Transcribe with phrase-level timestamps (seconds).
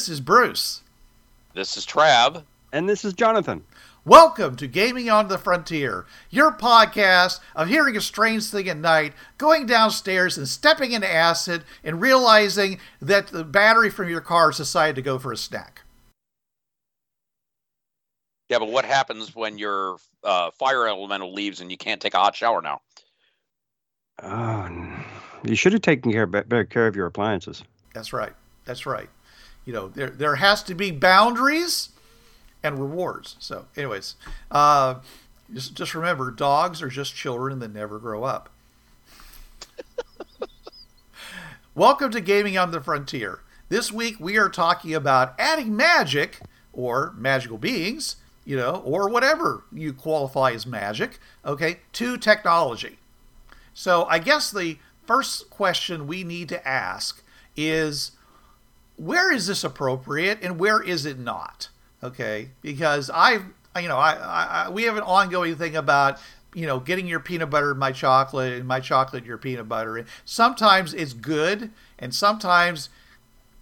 [0.00, 0.80] This is Bruce.
[1.52, 2.44] This is Trav.
[2.72, 3.64] And this is Jonathan.
[4.06, 9.12] Welcome to Gaming on the Frontier, your podcast of hearing a strange thing at night,
[9.36, 14.56] going downstairs and stepping into acid and realizing that the battery from your car has
[14.56, 15.82] decided to go for a snack.
[18.48, 22.18] Yeah, but what happens when your uh, fire elemental leaves and you can't take a
[22.18, 22.80] hot shower now?
[24.22, 25.04] Oh,
[25.44, 27.64] you should have taken care, better care of your appliances.
[27.92, 28.32] That's right.
[28.64, 29.10] That's right.
[29.70, 31.90] You know, there there has to be boundaries
[32.60, 33.36] and rewards.
[33.38, 34.16] So, anyways,
[34.50, 34.96] uh,
[35.54, 38.50] just just remember, dogs are just children that never grow up.
[41.76, 43.42] Welcome to Gaming on the Frontier.
[43.68, 46.40] This week we are talking about adding magic
[46.72, 52.98] or magical beings, you know, or whatever you qualify as magic, okay, to technology.
[53.72, 57.22] So I guess the first question we need to ask
[57.56, 58.10] is
[59.00, 61.70] where is this appropriate and where is it not?
[62.02, 63.44] Okay, because I've
[63.80, 66.18] you know I, I, I we have an ongoing thing about
[66.54, 69.96] you know getting your peanut butter in my chocolate and my chocolate your peanut butter
[69.96, 72.90] and sometimes it's good and sometimes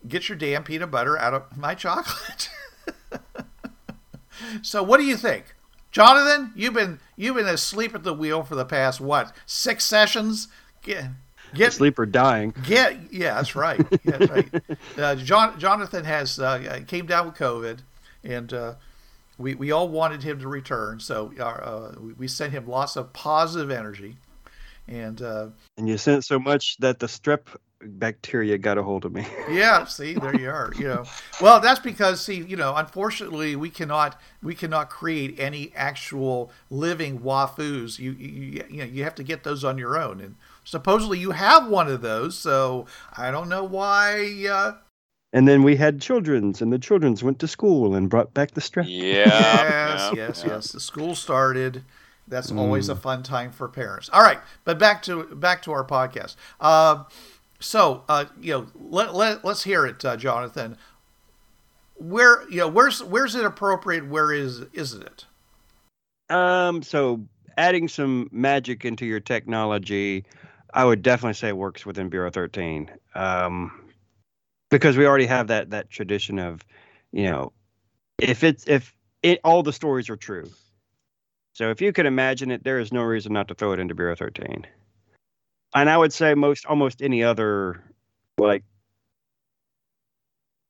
[0.06, 2.50] get your damn peanut butter out of my chocolate.
[4.62, 5.54] so what do you think?
[5.92, 10.48] Jonathan, you've been you've been asleep at the wheel for the past what six sessions?
[11.54, 12.54] Get Sleep or dying.
[12.64, 13.80] get yeah, that's right.
[14.04, 14.48] Yeah, that's right.
[14.98, 17.78] Uh, John Jonathan has uh, came down with COVID,
[18.24, 18.74] and uh,
[19.38, 21.00] we we all wanted him to return.
[21.00, 24.16] So uh, uh, we, sent him lots of positive energy,
[24.86, 27.42] and uh, And you sent so much that the strep
[27.80, 29.26] bacteria got a hold of me.
[29.50, 30.72] yeah, see, there you are.
[30.76, 31.04] You know,
[31.40, 37.20] well, that's because see, you know, unfortunately, we cannot we cannot create any actual living
[37.20, 37.98] waifus.
[37.98, 40.34] You you you know you have to get those on your own, and
[40.68, 42.36] supposedly you have one of those.
[42.36, 42.86] So
[43.16, 44.46] I don't know why.
[44.50, 44.72] Uh,
[45.32, 48.60] And then we had children's, and the children's went to school and brought back the
[48.60, 48.84] strep.
[48.86, 49.24] Yeah.
[49.26, 50.52] yes, yeah, yes, yeah.
[50.52, 50.72] yes.
[50.72, 51.84] The school started.
[52.26, 54.10] That's always a fun time for parents.
[54.12, 56.36] All right, but back to back to our podcast.
[56.60, 57.04] Uh,
[57.58, 60.76] so, uh, you know, let, let let's hear it, uh, Jonathan.
[61.96, 64.08] Where you know where's where's it appropriate?
[64.08, 65.24] Where is isn't it?
[66.28, 67.24] Um, so
[67.56, 70.24] adding some magic into your technology,
[70.72, 72.90] I would definitely say works within Bureau 13.
[73.14, 73.72] Um,
[74.70, 76.60] because we already have that that tradition of,
[77.12, 77.52] you know,
[78.18, 80.50] if it's if it all the stories are true.
[81.54, 83.94] So if you could imagine it, there is no reason not to throw it into
[83.94, 84.66] Bureau 13.
[85.74, 87.82] And I would say most almost any other
[88.38, 88.62] like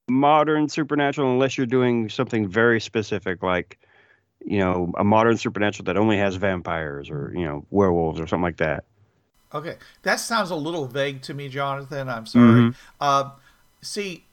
[0.08, 3.78] modern supernatural unless you're doing something very specific like
[4.44, 8.42] you know, a modern supernatural that only has vampires or, you know, werewolves or something
[8.42, 8.84] like that.
[9.54, 12.08] Okay, that sounds a little vague to me, Jonathan.
[12.08, 12.60] I'm sorry.
[12.60, 12.74] Mhm.
[13.00, 13.30] Uh,
[13.80, 14.24] see,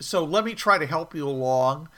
[0.00, 1.88] so let me try to help you along.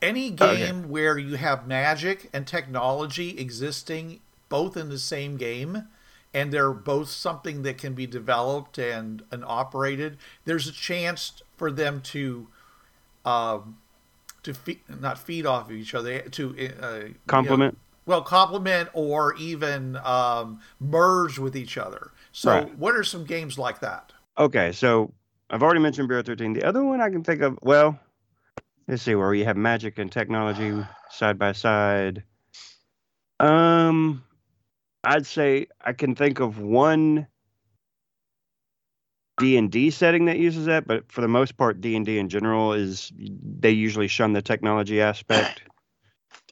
[0.00, 0.58] Any Okay.
[0.58, 5.88] game where you have magic and technology existing both in the same game,
[6.32, 11.70] and they're both something that can be developed and, and operated, there's a chance for
[11.70, 12.48] them to.
[13.24, 13.78] Um,
[14.44, 17.76] to feed, not feed off of each other, to uh, you know, Compliment.
[18.06, 22.12] Well, complement or even um, merge with each other.
[22.32, 22.78] So, Right.
[22.78, 24.12] what are some games like that?
[24.38, 25.12] Okay, so
[25.50, 26.52] I've already mentioned Bureau 13.
[26.52, 27.98] The other one I can think of, well,
[28.86, 30.72] let's see, where you have magic and technology
[31.10, 32.22] side by side.
[33.40, 34.22] Um,
[35.04, 37.26] I'd say I can think of one
[39.38, 42.18] D and D setting that uses that, but for the most part, D and D
[42.18, 45.62] in general is they usually shun the technology aspect.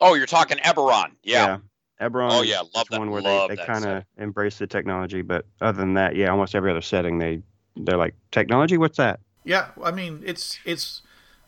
[0.00, 1.12] Oh, you're talking Eberron.
[1.23, 1.58] Yeah.
[2.00, 2.29] Eberron.
[2.32, 5.46] Oh, yeah, love that- one where love they, they kind of embrace the technology, but
[5.61, 7.41] other than that, yeah, almost every other setting they
[7.76, 8.79] they're like technology.
[8.79, 9.20] What's that?
[9.44, 11.02] Yeah, I mean, it's it's,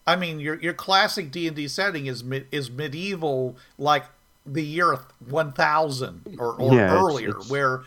[0.07, 4.05] I mean, your your classic D and D setting is mid, is medieval, like
[4.45, 4.97] the year
[5.29, 7.83] one thousand or, or Yeah, it's- earlier, it's- where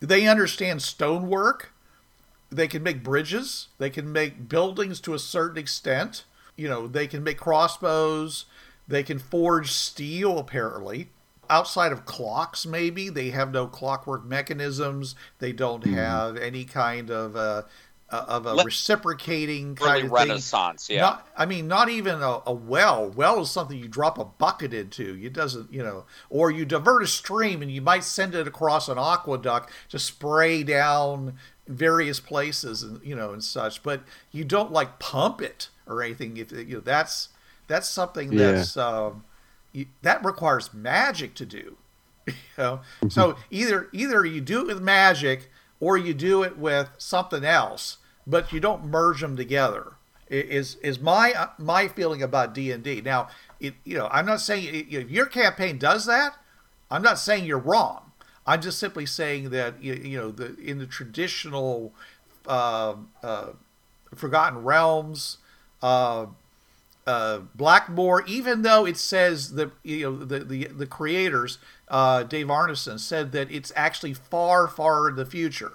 [0.00, 1.72] they understand stonework,
[2.50, 6.24] they can make bridges, they can make buildings to a certain extent.
[6.56, 8.44] You know, they can make crossbows,
[8.90, 11.08] they can forge steel apparently.
[11.48, 15.16] outside of clocks, maybe they have no clockwork mechanisms.
[15.40, 15.94] They don't Hmm.
[15.94, 17.62] have any kind of uh,
[18.08, 20.28] uh, of a Let- reciprocating Early kind of thing.
[20.28, 21.00] Renaissance, yeah.
[21.00, 23.08] Not, I mean, not even a, a well.
[23.10, 25.18] Well is something you drop a bucket into.
[25.22, 28.88] It doesn't, you know, or you divert a stream and you might send it across
[28.88, 31.34] an aqueduct to spray down
[31.66, 33.82] various places and you know and such.
[33.82, 36.36] But you don't like pump it or anything.
[36.36, 37.28] If you know, that's
[37.70, 38.52] that's something Yeah.
[38.52, 39.24] that's um,
[39.72, 41.76] you, that requires magic to do.
[42.26, 45.50] You know, so either either you do it with magic
[45.80, 47.96] or you do it with something else,
[48.26, 49.94] but you don't merge them together.
[50.28, 53.00] Is is my uh, my feeling about D and D?
[53.00, 53.28] Now,
[53.58, 56.36] it, you know, I'm not saying if your campaign does that.
[56.90, 58.12] I'm not saying you're wrong.
[58.46, 61.92] I'm just simply saying that you, you know the in the traditional
[62.46, 63.46] uh, uh,
[64.14, 65.38] Forgotten Realms.
[65.82, 66.26] Uh,
[67.10, 71.58] uh, Blackmoor, even though it says the you know the the, the creators,
[71.88, 75.74] uh, Dave Arneson said that it's actually far far in the future,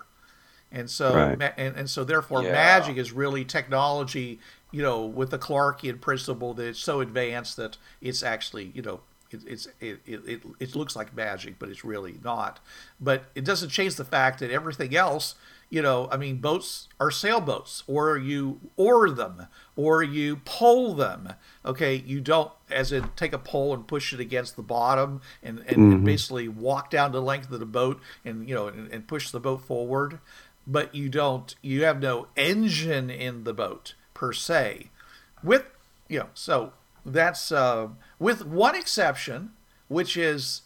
[0.72, 1.40] and so Right.
[1.40, 2.52] ma- and, and so therefore Yeah.
[2.54, 4.40] magic is really technology,
[4.72, 9.00] you know, with the Clarkian principle that it's so advanced that it's actually you know
[9.32, 12.60] it, it's it, it, it, it looks like magic, but it's really not.
[13.00, 15.36] But it doesn't change the fact that everything else,
[15.70, 21.34] you know, I mean, boats are sailboats, or you oar them, or you pole them.
[21.66, 25.60] Okay, you don't, as in take a pole and push it against the bottom, and,
[25.68, 29.08] and, and basically walk down the length of the boat, and you know, and, and
[29.08, 30.20] push the boat forward.
[30.68, 34.90] But you don't, you have no engine in the boat per se.
[35.44, 35.66] With
[36.08, 36.74] you know, so
[37.06, 37.90] that's uh,
[38.20, 39.52] with one exception,
[39.88, 40.62] which is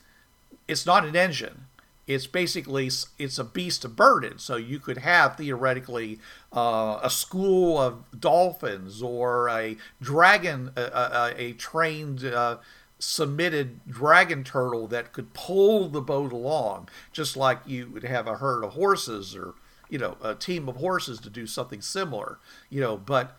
[0.67, 1.65] it's not an engine.
[2.09, 2.89] It's basically
[3.19, 4.39] it's a beast of burden.
[4.39, 6.19] So you could have theoretically
[6.51, 12.25] uh, a school of dolphins or a dragon, a, a, a trained.
[12.25, 12.57] Uh,
[13.01, 18.35] submitted dragon turtle that could pull the boat along just like you would have a
[18.35, 19.53] herd of horses or
[19.89, 22.39] you know a team of horses to do something similar
[22.69, 23.37] you know but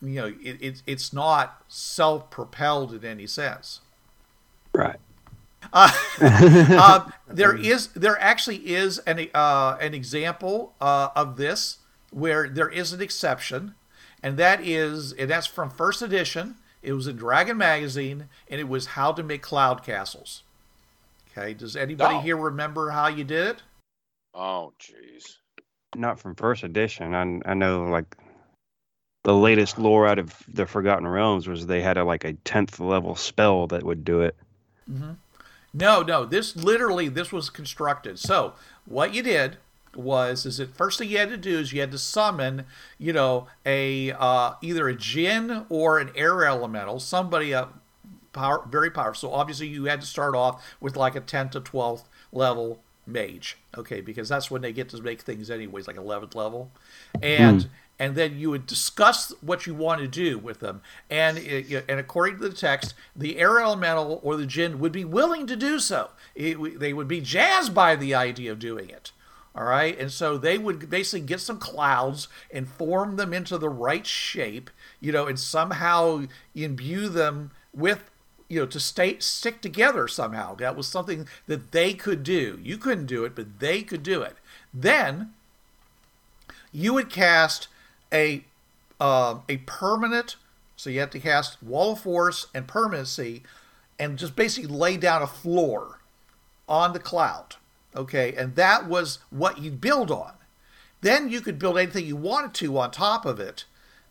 [0.00, 3.80] you know it, it, it's not self-propelled in any sense
[4.74, 4.98] Right.
[5.72, 11.78] Um, there is there actually is an uh, an example uh, of this
[12.10, 13.74] where there is an exception,
[14.22, 16.56] and that is and that's from first edition.
[16.82, 20.42] It was in Dragon magazine, and it was how to make cloud castles.
[21.30, 22.20] Okay, does anybody Oh.
[22.20, 23.62] here remember how you did it?
[24.34, 25.36] Oh, jeez.
[25.94, 27.14] Not from first edition.
[27.14, 28.16] I I know like
[29.24, 32.80] the latest lore out of the Forgotten Realms was they had a like a tenth
[32.80, 34.36] level spell that would do it.
[35.74, 36.24] No, no.
[36.24, 38.18] This literally this was constructed.
[38.18, 38.54] So
[38.84, 39.58] what you did
[39.94, 42.64] was is that first thing you had to do is you had to summon,
[42.98, 47.66] you know, a uh, either a djinn or an air elemental, somebody uh,
[48.32, 49.30] power very powerful.
[49.30, 53.58] So obviously you had to start off with like a 10th to 12th level mage,
[53.76, 56.70] okay, because that's when they get to make things anyways, like 11th level,
[57.22, 57.68] and
[58.02, 61.84] and then you would discuss what you want to do with them, and uh, it,
[61.88, 65.54] and according to the text, the air elemental or the jinn would be willing to
[65.54, 66.10] do so.
[66.34, 69.12] It, they would be jazzed by the idea of doing it.
[69.54, 69.96] All right.
[69.96, 74.70] And so they would basically get some clouds and form them into the right shape,
[75.00, 76.24] you know, and somehow
[76.56, 78.10] imbue them with,
[78.48, 80.56] you know, to stay stick together somehow.
[80.56, 82.58] That was something that they could do.
[82.64, 84.38] You couldn't do it, but they could do it.
[84.74, 85.34] Then
[86.72, 87.68] you would cast
[88.12, 88.44] a
[89.00, 90.36] uh, a permanent.
[90.76, 93.42] So you have to cast Wall of Force and permanency,
[93.98, 96.00] and just basically lay down a floor
[96.68, 97.56] on the cloud.
[97.94, 100.32] Okay, and that was what you build on.
[101.02, 103.64] Then you could build anything you wanted to on top of it,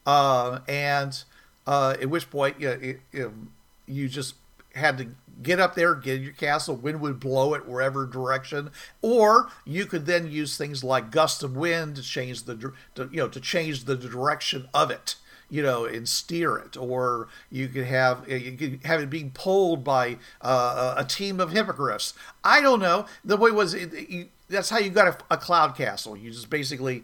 [0.05, 1.24] uh, and
[1.65, 3.31] uh, at which point you, know, it,
[3.88, 4.36] you just
[4.75, 5.08] had to
[5.41, 6.75] get up there, get your castle.
[6.75, 8.71] Wind would blow it wherever direction,
[9.01, 13.17] or you could then use things like gust of wind to change the to, you
[13.17, 15.15] know to change the direction of it
[15.51, 19.83] you know, and steer it, or you could have you could have it being pulled
[19.83, 22.13] by uh, a team of hippogriffs.
[22.41, 23.05] I don't know.
[23.25, 26.15] The way was it, you, that's how you got a, a cloud castle.
[26.15, 27.03] You just basically,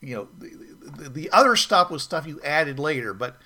[0.00, 3.36] you know, the, the, the other stuff was stuff you added later, but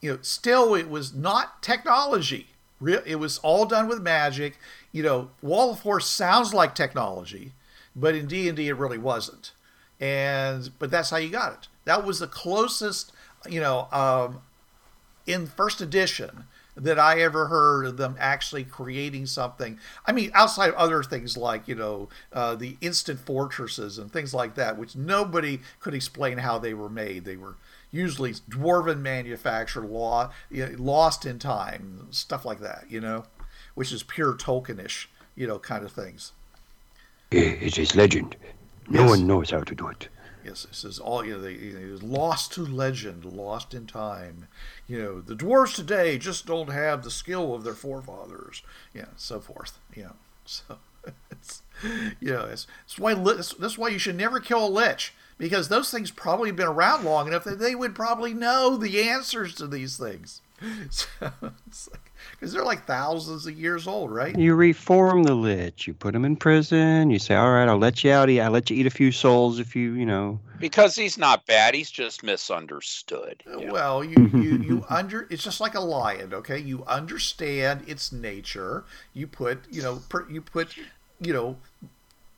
[0.00, 2.48] you know, still it was not technology.
[2.80, 4.58] Re- It was all done with magic.
[4.92, 7.52] You know, Wall of Force sounds like technology,
[7.94, 9.52] but in D and D it really wasn't.
[10.00, 11.68] And but that's how you got it.
[11.84, 13.12] That was the closest
[13.48, 14.40] you know, um,
[15.26, 16.44] in first edition
[16.76, 19.78] that I ever heard of them actually creating something.
[20.04, 24.34] I mean, outside of other things like, you know, uh, the instant fortresses and things
[24.34, 27.24] like that, which nobody could explain how they were made.
[27.24, 27.56] They were
[27.90, 33.24] usually dwarven manufactured, law, lost in time, stuff like that, you know,
[33.74, 36.32] which is pure Tolkienish you know, kind of things.
[37.30, 38.36] It is legend.
[38.88, 39.10] No Yes.
[39.10, 40.08] one knows how to do it.
[40.44, 41.40] Yes, this is all you know.
[41.42, 44.46] They, you know, it was lost to legend, lost in time.
[44.86, 48.62] You know, the dwarves today just don't have the skill of their forefathers.
[48.94, 49.78] Yeah, so forth.
[49.94, 50.12] Yeah,
[50.44, 50.78] so
[51.30, 51.62] it's
[52.20, 55.90] you know, it's, it's why that's why you should never kill a lich because those
[55.90, 59.96] things probably been around long enough that they would probably know the answers to these
[59.96, 60.40] things.
[60.90, 61.06] So
[61.66, 64.36] it's like because they're like thousands of years old, right?
[64.36, 65.86] You reform the lich.
[65.86, 67.10] You put him in prison.
[67.10, 68.28] You say, "All right, I'll let you out.
[68.30, 71.74] I'll let you eat a few souls if you, you know." Because he's not bad,
[71.74, 73.42] he's just misunderstood.
[73.46, 73.72] you know.
[73.72, 76.58] Well, you, you, you under it's just like a lion, okay?
[76.58, 78.84] You understand its nature.
[79.12, 80.76] You put, you know, per, you put,
[81.20, 81.58] you know,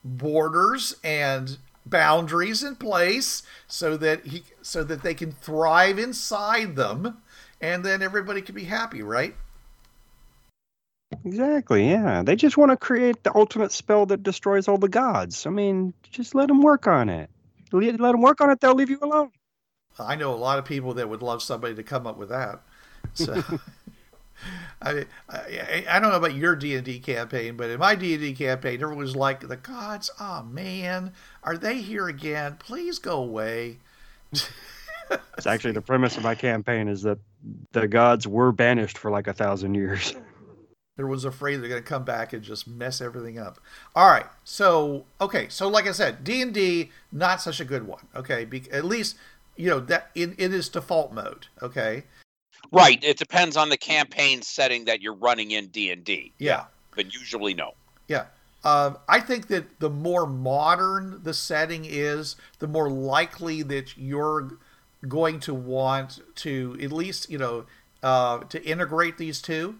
[0.03, 1.57] borders and
[1.89, 7.21] boundaries in place so that he so that they can thrive inside them
[7.61, 9.35] and then everybody can be happy, right?
[11.25, 11.89] Exactly.
[11.89, 12.23] Yeah.
[12.23, 15.45] They just want to create the ultimate spell that destroys all the gods.
[15.45, 17.29] I mean, just let them work on it.
[17.71, 18.59] Let let them work on it.
[18.59, 19.31] They'll leave you alone.
[19.99, 22.61] I know a lot of people that would love somebody to come up with that.
[23.13, 23.43] So
[24.81, 28.13] I, I I don't know about your D and D campaign, but in my D
[28.13, 32.57] and D campaign, everyone was like, "The gods, oh man, are they here again?
[32.59, 33.77] Please go away."
[35.37, 37.17] It's actually the premise of my campaign is that
[37.71, 40.13] the gods were banished for like a thousand years.
[40.97, 43.59] Everyone's afraid they're going to come back and just mess everything up.
[43.95, 47.87] All right, so okay, so like I said, D and D not such a good
[47.87, 48.05] one.
[48.15, 49.15] Okay, Be- at least
[49.55, 51.47] you know that in in its default mode.
[51.61, 52.03] Okay,
[52.71, 53.03] Right.
[53.03, 56.65] It depends on the campaign setting that you're running in D and D, yeah.
[56.95, 57.73] but usually no.
[58.07, 58.25] Yeah.
[58.63, 64.51] Um, I think that the more modern the setting is, the more likely that you're
[65.07, 67.65] going to want to at least, you know,
[68.03, 69.75] uh, to integrate these two.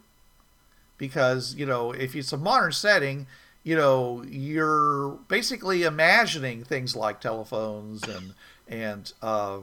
[0.98, 3.28] Because, you know, if it's a modern setting,
[3.64, 8.34] you know, you're basically imagining things like telephones and,
[8.68, 9.60] and, uh,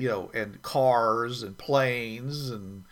[0.00, 2.84] you know, and cars and planes and,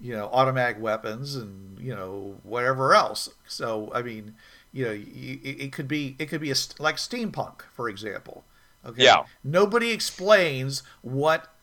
[0.00, 3.30] you know, automatic weapons and, you know, whatever else.
[3.46, 4.34] So, I mean,
[4.72, 8.44] you know, it could be it could be a, like steampunk, for example.
[8.84, 9.04] Okay.
[9.04, 9.24] Yeah.
[9.44, 11.54] Nobody explains what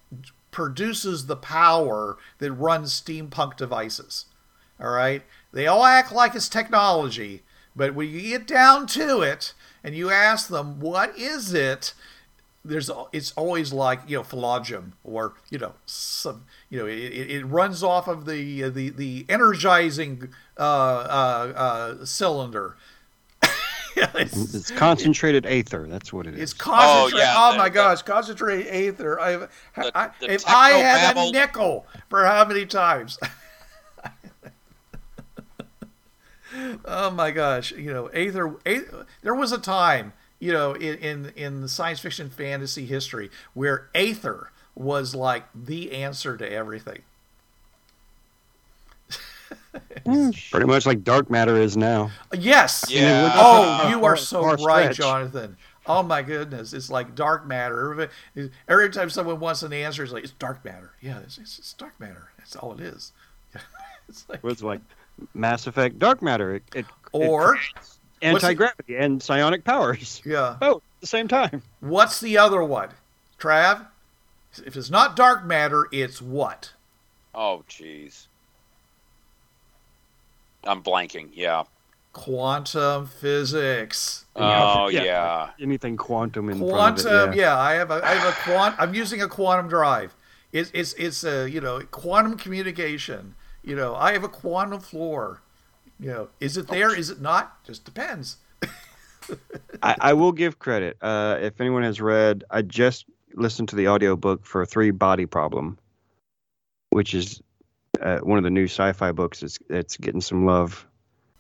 [0.52, 4.26] produces the power that runs steampunk devices.
[4.80, 5.24] All right.
[5.52, 7.44] They all act like it's technology,
[7.76, 11.94] but when you get down to it and you ask them what is it,
[12.66, 17.30] there's it's always like you know phallogium or you know some you know it, it
[17.32, 22.76] it runs off of the the the energizing uh, uh, uh, cylinder.
[23.96, 25.86] It's, It's concentrated aether.
[25.88, 26.40] That's what it is.
[26.42, 27.20] it's concentrated.
[27.28, 29.20] yeah, Oh, the- my the- gosh, concentrated aether.
[29.20, 29.50] I, The-
[29.94, 33.20] I, the if I had a nickel for how many times?
[36.86, 39.06] oh my gosh, you know, aether, aether.
[39.22, 43.88] There was a time, you know, in in in the science fiction fantasy history where
[43.96, 47.02] aether was like the answer to everything.
[49.74, 50.30] Yeah, hmm.
[50.52, 52.12] pretty much like dark matter is now.
[52.38, 52.86] Yes.
[52.90, 53.32] Yeah.
[53.36, 54.98] Oh, you are so far right, stretch.
[54.98, 55.56] Jonathan.
[55.86, 57.80] Oh my goodness, it's like dark matter.
[57.80, 60.92] Everybody- Every time someone wants an answer, it's like it's dark matter.
[61.02, 62.32] Yeah, it's, it's, it's dark matter.
[62.38, 63.14] That's all it is.
[64.10, 64.82] It's like, It was like
[65.34, 66.56] Mass Effect dark matter.
[66.56, 67.58] It, it or
[68.24, 70.22] anti gravity and psionic powers.
[70.26, 71.62] yeah, Both at the same time.
[71.80, 72.90] what's the other one?
[73.40, 73.88] Trav,
[74.66, 76.72] if it's not dark matter, it's what?
[77.36, 78.28] Oh, jeez.
[80.64, 81.30] I'm blanking.
[81.34, 81.64] Yeah.
[82.14, 84.26] Quantum physics.
[84.36, 85.04] Oh, Yeah.
[85.04, 85.50] yeah.
[85.60, 87.38] Anything quantum in Quantum, front of it.
[87.40, 87.58] yeah.
[87.58, 88.76] I have a, I have a quant.
[88.78, 90.14] I'm using a quantum drive.
[90.52, 93.34] It's it's it's a you know quantum communication.
[93.64, 95.42] You know, I have a quantum floor.
[96.00, 96.94] You know, is it there?
[96.96, 97.64] Is it not?
[97.64, 98.38] Just depends.
[99.84, 100.98] I, I will give credit.
[101.02, 105.78] Uh, if anyone has read, I just listened to the audiobook for Three Body Problem,
[106.90, 107.42] which is
[108.02, 109.44] uh, one of the new sci-fi books.
[109.44, 110.86] It's it's getting some love.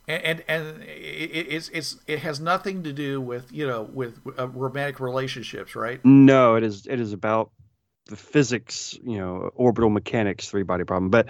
[0.07, 3.83] And and, and it, it- it's it's it has nothing to do with you know
[3.83, 6.03] with uh, romantic relationships, right?
[6.05, 7.51] No, it is it is about
[8.07, 11.09] the physics, you know, orbital mechanics, three body problem.
[11.09, 11.29] But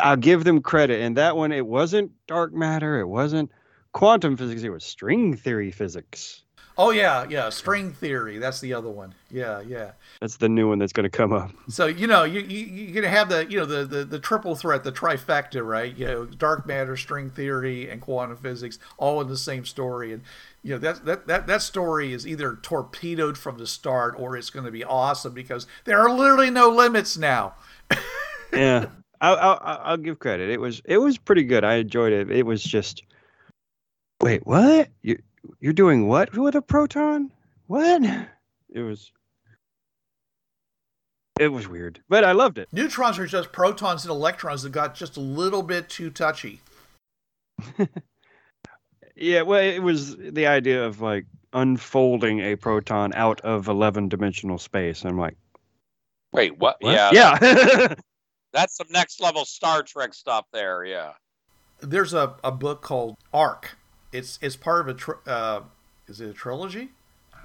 [0.00, 1.00] I'll give them credit.
[1.00, 3.50] And that one, it wasn't dark matter, it wasn't
[3.92, 6.42] quantum physics, it was string theory physics.
[6.78, 7.48] Oh yeah, yeah.
[7.48, 8.36] String theory.
[8.38, 9.14] That's the other one.
[9.30, 9.92] Yeah, yeah.
[10.20, 11.50] That's the new one that's going to come up.
[11.68, 14.54] So you know you, you you're gonna have the you know the, the the triple
[14.54, 15.96] threat, the trifecta, right?
[15.96, 20.12] You know, dark matter, string theory, and quantum physics, all in the same story.
[20.12, 20.22] And
[20.62, 24.50] you know that that that that story is either torpedoed from the start, or it's
[24.50, 27.54] going to be awesome because there are literally no limits now.
[28.52, 28.86] yeah,
[29.20, 30.50] I'll, I'll, I'll give credit.
[30.50, 31.64] It was it was pretty good.
[31.64, 32.30] I enjoyed it.
[32.30, 33.02] It was just
[34.20, 34.88] wait, what?
[35.02, 35.18] You
[35.60, 37.30] you're doing what with a proton?
[37.66, 38.02] What?
[38.70, 39.12] It was
[41.38, 42.68] it was weird, but I loved it.
[42.72, 46.60] Neutrons are just protons and electrons that got just a little bit too touchy.
[49.16, 54.58] Yeah, well, it was the idea of like unfolding a proton out of 11 dimensional
[54.58, 55.04] space.
[55.04, 55.36] I'm like,
[56.32, 56.76] Wait, what?
[56.80, 56.92] what?
[56.92, 57.94] Yeah, yeah.
[58.56, 60.84] that's some next level Star Trek stuff there.
[60.84, 61.12] Yeah.
[61.80, 63.76] There's a, a book called Ark.
[64.12, 65.60] It's it's part of a tr- uh,
[66.08, 66.90] is it a trilogy?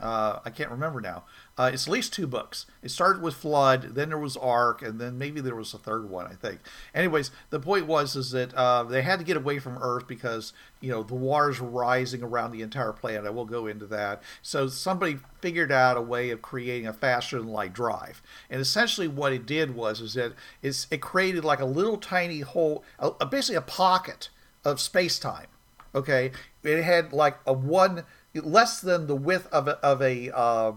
[0.01, 1.24] Uh, I can't remember now.
[1.58, 2.65] Uh, it's at least two books.
[2.81, 6.10] It started with Flood, then there was Ark, and then maybe there was a third
[6.10, 6.25] one.
[6.25, 6.60] I think.
[6.96, 10.53] Anyways, the point was is that uh, they had to get away from Earth because
[10.79, 13.25] you know the waters were rising around the entire planet.
[13.25, 14.24] I will go into that.
[14.41, 19.08] So somebody figured out a way of creating a faster than light drive, and essentially
[19.08, 23.25] what it did was is that it created like a little tiny hole, a, a,
[23.25, 24.29] basically a pocket
[24.65, 25.48] of space time.
[25.93, 26.31] Okay,
[26.63, 30.73] it had like a one less than the width of a, of a uh,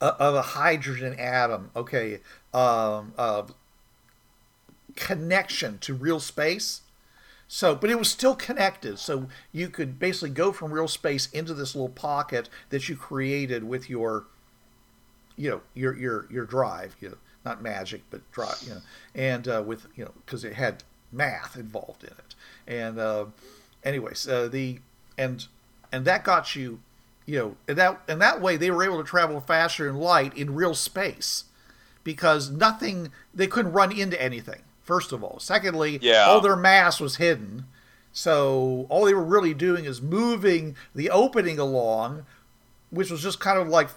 [0.00, 1.70] of a hydrogen atom.
[1.74, 2.20] Okay,
[2.54, 3.12] um,
[4.98, 6.82] connection to real space.
[7.50, 8.98] So, but it was still connected.
[8.98, 13.64] So you could basically go from real space into this little pocket that you created
[13.64, 14.26] with your,
[15.36, 16.94] you know, your your your drive.
[17.00, 18.62] You know, not magic, but drive.
[18.62, 18.80] You know,
[19.14, 22.34] and uh, with you know because it had math involved in it.
[22.66, 23.26] And uh,
[23.82, 24.80] anyways, uh, the
[25.16, 25.46] and
[25.92, 26.80] and that got you,
[27.26, 30.36] you know, and that and that way they were able to travel faster than light
[30.36, 31.44] in real space,
[32.04, 34.62] because nothing they couldn't run into anything.
[34.82, 36.24] First of all, secondly, Yeah.
[36.26, 37.66] all their mass was hidden,
[38.12, 42.24] so all they were really doing is moving the opening along,
[42.90, 43.88] which was just kind of like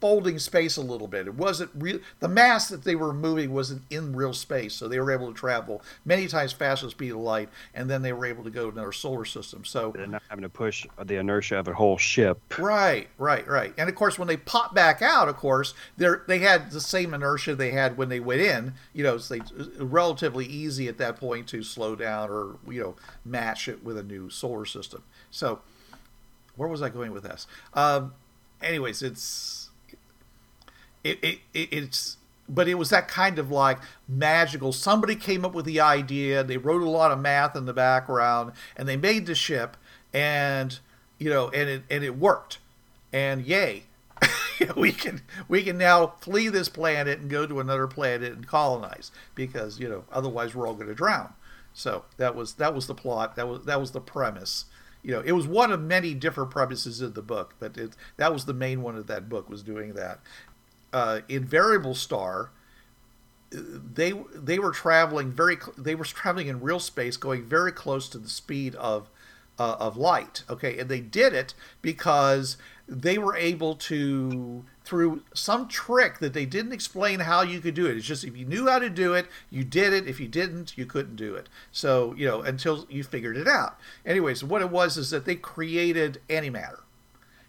[0.00, 1.26] folding space a little bit.
[1.26, 1.98] It wasn't real.
[2.20, 5.34] The mass that they were moving wasn't in real space, so they were able to
[5.34, 8.50] travel many times faster than the speed of light, and then they were able to
[8.50, 9.64] go to another solar system.
[9.64, 12.40] So They're not having to push the inertia of a whole ship.
[12.58, 13.74] Right, right, right.
[13.76, 17.14] And of course, when they pop back out, of course, they they had the same
[17.14, 18.74] inertia they had when they went in.
[18.92, 19.40] You know, so they
[19.78, 24.02] relatively easy at that point to slow down or you know match it with a
[24.02, 25.02] new solar system.
[25.30, 25.60] So,
[26.56, 27.46] where was I going with this?
[27.74, 28.14] Um,
[28.62, 29.57] anyways, it's
[31.08, 32.16] it, it, it it's
[32.48, 34.72] but it was that kind of like magical.
[34.72, 38.52] Somebody came up with the idea they wrote a lot of math in the background
[38.76, 39.76] and they made the ship
[40.14, 40.78] and
[41.18, 42.58] you know and it and it worked.
[43.12, 43.84] And yay
[44.76, 49.10] we can we can now flee this planet and go to another planet and colonize
[49.34, 51.32] because you know otherwise we're all going to drown.
[51.74, 54.64] So that was that was the plot that was that was the premise.
[55.02, 58.32] You know it was one of many different premises in the book but it, that
[58.32, 60.20] was the main one of that book was doing that
[60.92, 62.50] uh, in variable star
[63.50, 68.18] they they were traveling very they were traveling in real space going very close to
[68.18, 69.08] the speed of
[69.58, 70.78] uh, of light okay?
[70.78, 76.72] And they did it because they were able to through some trick that they didn't
[76.72, 77.96] explain how you could do it.
[77.96, 80.06] It's just if you knew how to do it you did it.
[80.06, 81.48] If you didn't you couldn't do it.
[81.72, 83.78] So you know until you figured it out.
[84.04, 86.80] Anyways what it was is that they created antimatter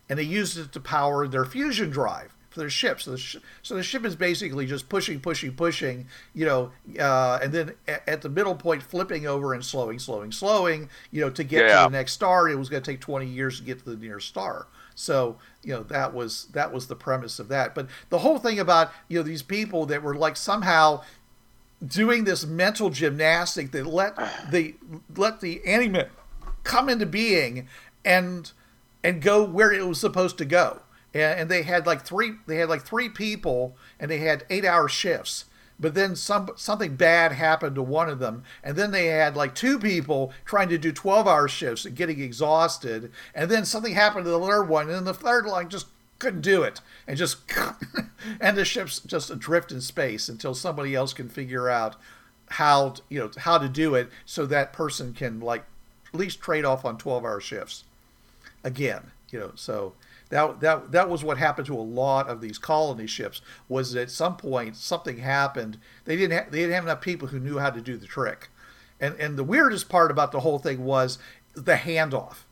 [0.07, 2.99] and they used it to power their fusion drive for their ship.
[3.01, 7.39] So the, sh- so the ship is basically just pushing, pushing, pushing, you know, uh,
[7.41, 11.29] and then a- at the middle point, flipping over and slowing, slowing, slowing, you know,
[11.29, 11.83] to get Yeah.
[11.83, 12.49] to the next star.
[12.49, 14.67] It was going to take 20 years to get to the nearest star.
[14.95, 17.73] So you know that was that was the premise of that.
[17.73, 21.03] But the whole thing about you know these people that were like somehow
[21.85, 24.15] doing this mental gymnastic that let
[24.51, 24.75] the
[25.15, 26.03] let the anime
[26.65, 27.69] come into being
[28.03, 28.51] and
[29.03, 30.81] and go where it was supposed to go.
[31.13, 34.65] And, and they had like three they had like three people and they had eight
[34.65, 35.45] hour shifts.
[35.79, 39.55] But then some something bad happened to one of them, and then they had like
[39.55, 44.25] two people trying to do twelve hour shifts and getting exhausted, and then something happened
[44.25, 45.87] to the third one, and then the third line just
[46.19, 47.37] couldn't do it, and just
[48.41, 51.95] and the ship's just adrift in space until somebody else can figure out
[52.49, 55.63] how you know how to do it so that person can like
[56.13, 57.83] at least trade off on 12 hour shifts
[58.63, 59.93] again you know so
[60.29, 64.11] that that that was what happened to a lot of these colony ships was at
[64.11, 65.77] some point something happened.
[66.05, 68.49] They didn't ha- they didn't have enough people who knew how to do the trick.
[68.99, 71.17] And and the weirdest part about the whole thing was
[71.53, 72.43] the handoff.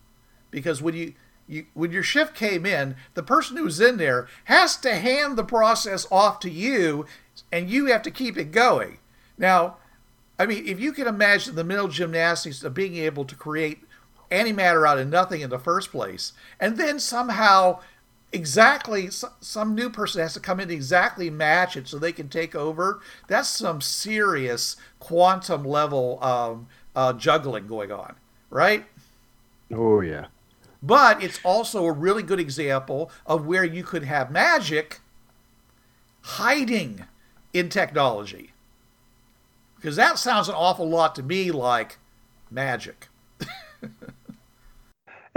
[0.50, 1.14] Because when you
[1.48, 5.44] you, when your shift came in, the person who's in there has to hand the
[5.44, 7.06] process off to you,
[7.52, 8.98] and you have to keep it going.
[9.38, 9.78] Now,
[10.40, 13.84] I mean, if you can imagine the mental gymnastics of being able to create
[14.32, 17.80] antimatter out of nothing in the first place, and then somehow
[18.34, 22.30] exactly some new person has to come in to exactly match it so they can
[22.30, 23.00] take over.
[23.28, 28.16] That's some serious quantum level um, uh, juggling going on,
[28.50, 28.86] right?
[29.72, 30.28] Oh yeah.
[30.84, 35.00] But it's also a really good example of where you could have magic
[36.22, 37.06] hiding
[37.54, 38.52] in technology.
[39.76, 41.98] Because that sounds an awful lot to me like
[42.52, 43.07] magic.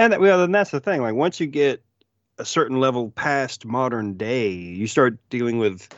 [0.01, 1.03] And that, well, and that's the thing.
[1.03, 1.85] Like once you get
[2.39, 5.95] a certain level past modern day, you start dealing with,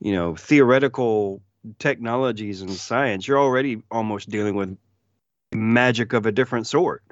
[0.00, 1.42] you know, theoretical
[1.78, 3.28] technologies and science.
[3.28, 4.78] You're already almost dealing with
[5.54, 7.02] magic of a different sort.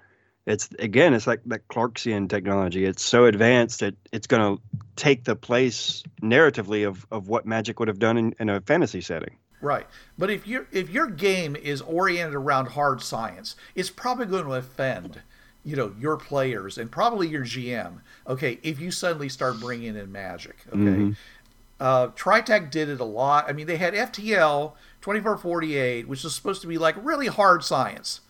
[0.47, 2.87] It's again, it's like that Clarksian technology.
[2.87, 4.63] It's so advanced that it's going to
[4.97, 9.03] take the place narratively of, of what magic would have done in, in a fantasy
[9.03, 9.37] setting.
[9.61, 9.87] Right.
[10.17, 14.55] But if your if your game is oriented around hard science, it's probably going to
[14.55, 15.21] offend,
[15.65, 18.01] you know, your players and probably your GM.
[18.27, 20.57] Okay, if you suddenly start bringing in magic.
[20.69, 20.77] Okay.
[20.79, 21.17] Mhm.
[21.79, 23.47] Uh, Tri Tac did it a lot.
[23.49, 28.21] I mean, they had FTL 2448, which is supposed to be like really hard science.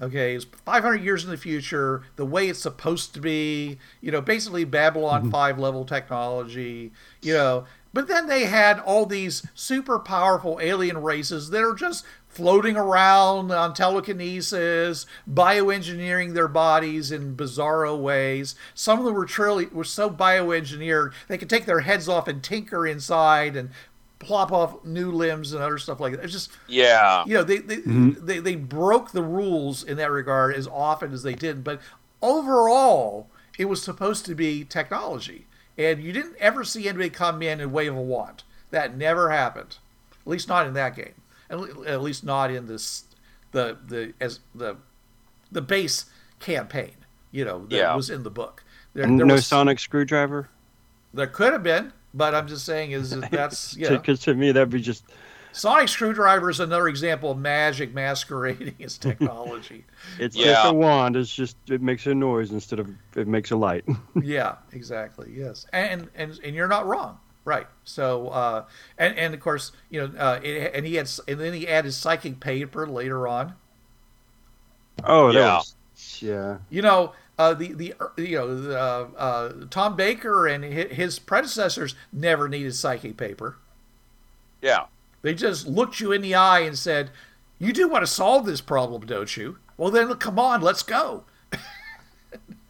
[0.00, 4.20] Okay, it's 500 years in the future, the way it's supposed to be, you know,
[4.20, 7.64] basically Babylon 5 level technology, you know.
[7.92, 13.50] But then they had all these super powerful alien races that are just floating around
[13.50, 18.54] on telekinesis, bioengineering their bodies in bizarro ways.
[18.74, 22.42] Some of them were truly were so bioengineered they could take their heads off and
[22.42, 23.70] tinker inside and
[24.18, 26.24] plop off new limbs and other stuff like that.
[26.24, 27.24] It's just Yeah.
[27.26, 28.24] you know they they, mm-hmm.
[28.24, 31.80] they they broke the rules in that regard as often as they did but
[32.20, 37.60] overall it was supposed to be technology and you didn't ever see anybody come in
[37.60, 39.78] and wave a wand that never happened
[40.20, 41.14] at least not in that game
[41.50, 43.04] at least not in this
[43.52, 44.76] the the as the
[45.50, 46.04] the base
[46.40, 46.92] campaign
[47.32, 47.94] you know that Yeah.
[47.96, 48.62] was in the book
[48.94, 50.48] there, there no was sonic screwdriver.
[51.14, 54.34] there could have been but i'm just saying is that that's you know, Because to
[54.34, 55.04] me that'd be just
[55.52, 59.84] sonic screwdriver is another example of magic masquerading as technology
[60.18, 60.52] it's Yeah.
[60.52, 61.16] just a wand.
[61.16, 63.84] It's just it makes a noise instead of it makes a light.
[64.22, 65.32] yeah, exactly.
[65.34, 67.66] Yes, and and and you're not wrong, right?
[67.84, 68.64] So, uh,
[68.98, 72.40] and and of course, you know, uh, and he had, and then he added psychic
[72.40, 73.54] paper later on.
[75.04, 75.54] Oh, that Yeah.
[75.54, 75.74] was
[76.20, 76.58] yeah.
[76.68, 81.94] You know, uh, the the you know the, uh, uh, Tom Baker and his predecessors
[82.12, 83.56] never needed psychic paper.
[84.62, 84.86] Yeah.
[85.22, 87.12] They just looked you in the eye and said,
[87.60, 89.58] "You do want to solve this problem, don't you?
[89.76, 91.24] Well, then come on, let's go."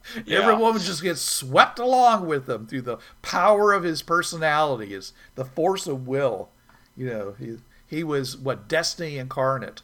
[0.26, 0.40] Yeah.
[0.40, 5.12] Everyone would just gets swept along with him through the power of his personality, his
[5.34, 6.48] the force of will.
[6.96, 9.82] You know, he he was what destiny incarnate.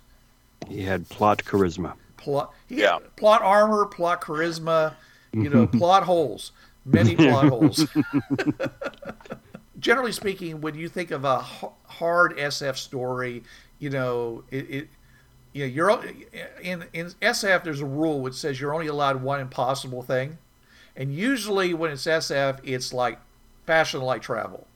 [0.68, 1.94] He had plot charisma.
[2.16, 2.94] Plot, he Yeah.
[2.94, 4.94] had plot armor, plot charisma,
[5.32, 6.52] you know, plot holes,
[6.84, 7.86] many plot holes.
[9.78, 13.42] Generally speaking, when you think of a h- hard SF story,
[13.78, 14.88] you know, it, it
[15.62, 15.90] know, you're
[16.62, 17.64] in in SF.
[17.64, 20.38] There's a rule which says you're only allowed one impossible thing,
[20.96, 23.18] and usually when it's SF, it's like
[23.66, 24.66] fashion light travel.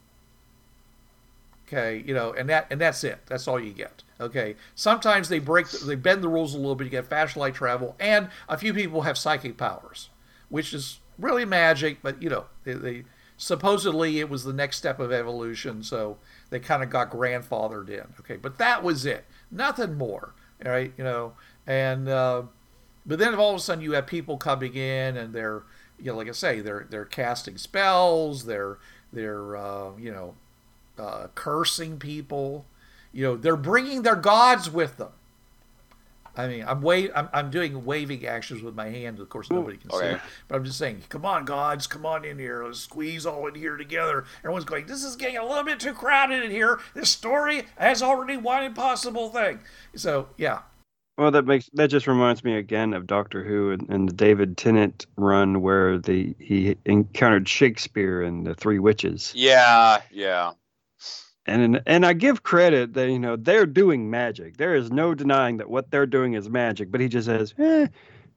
[1.66, 3.18] Okay, you know, and that and that's it.
[3.26, 4.02] That's all you get.
[4.20, 4.56] Okay.
[4.74, 6.84] Sometimes they break, they bend the rules a little bit.
[6.84, 10.08] You get fashion light travel, and a few people have psychic powers,
[10.48, 11.98] which is really magic.
[12.02, 13.04] But you know, they, they
[13.36, 16.18] supposedly it was the next step of evolution, so
[16.50, 18.14] they kind of got grandfathered in.
[18.20, 19.24] Okay, but that was it.
[19.50, 20.32] Nothing more.
[20.64, 21.34] Right, you know,
[21.66, 22.42] and uh,
[23.06, 25.62] but then all of a sudden you have people coming in and they're
[25.98, 28.44] you know like I say they're they're casting spells.
[28.44, 28.78] They're
[29.12, 30.34] they're uh, you know
[30.98, 32.66] uh, cursing people.
[33.12, 35.12] You know, they're bringing their gods with them.
[36.38, 39.18] I mean, I'm wave, I'm, I'm doing waving actions with my hand.
[39.18, 40.10] Of course, nobody can see okay.
[40.12, 42.64] it, but I'm just saying, come on, gods, come on in here.
[42.64, 44.24] Let's squeeze all in here together.
[44.44, 46.78] Everyone's going, this is getting a little bit too crowded in here.
[46.94, 49.58] This story has already one impossible thing.
[49.96, 50.60] So, yeah,
[51.18, 54.56] Well, that makes that just reminds me again of Doctor Who and, and the David
[54.56, 59.32] Tennant run where the he encountered Shakespeare and the Three Witches.
[59.34, 60.00] Yeah.
[60.12, 60.52] Yeah.
[61.48, 64.58] And and I give credit that you know they're doing magic.
[64.58, 66.90] There is no denying that what they're doing is magic.
[66.90, 67.88] But he just says, eh,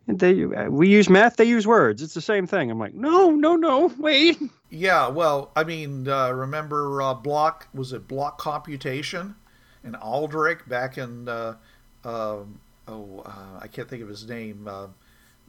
[0.08, 2.02] they we use math, they use words.
[2.02, 2.72] It's the same thing.
[2.72, 4.40] I'm like, no, no, no, wait.
[4.70, 9.36] Yeah, well, I mean, uh, remember uh, block was it block computation
[9.84, 11.56] and Adric back in uh,
[12.04, 14.88] um oh uh, I can't think of his name uh,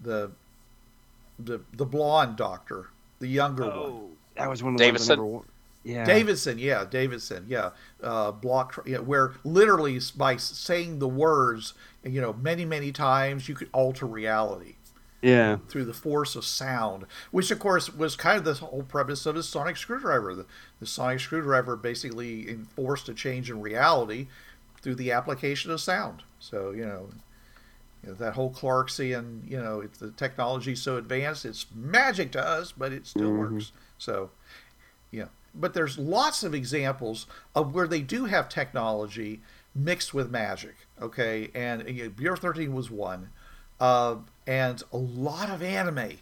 [0.03, 0.31] the
[1.38, 2.88] the the blonde doctor
[3.20, 4.01] the younger one
[4.37, 5.16] that was one of the ones
[5.84, 6.08] I Davison?
[6.08, 7.70] never wa- Yeah, Davidson yeah Davidson yeah
[8.02, 13.54] uh, block yeah, where literally by saying the words you know many many times you
[13.54, 14.76] could alter reality
[15.22, 19.26] Yeah, through the force of sound, which of course was kind of the whole premise
[19.26, 20.34] of his sonic screwdriver.
[20.34, 20.46] The,
[20.80, 24.28] the sonic screwdriver basically enforced a change in reality
[24.82, 26.22] through the application of sound.
[26.38, 27.10] So you know,
[28.04, 32.44] You know, that whole Clarksian, you know, it's the technology so advanced, it's magic to
[32.44, 33.32] us, but it still Mhm.
[33.32, 33.72] works.
[33.98, 34.30] So,
[35.10, 35.26] yeah.
[35.54, 39.42] But there's lots of examples of where they do have technology
[39.74, 40.76] mixed with magic.
[41.00, 43.30] Okay, and you know, Bureau 13 was one,
[43.80, 46.18] uh, and a lot of anime.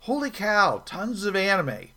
[0.00, 1.88] Holy cow, tons of anime.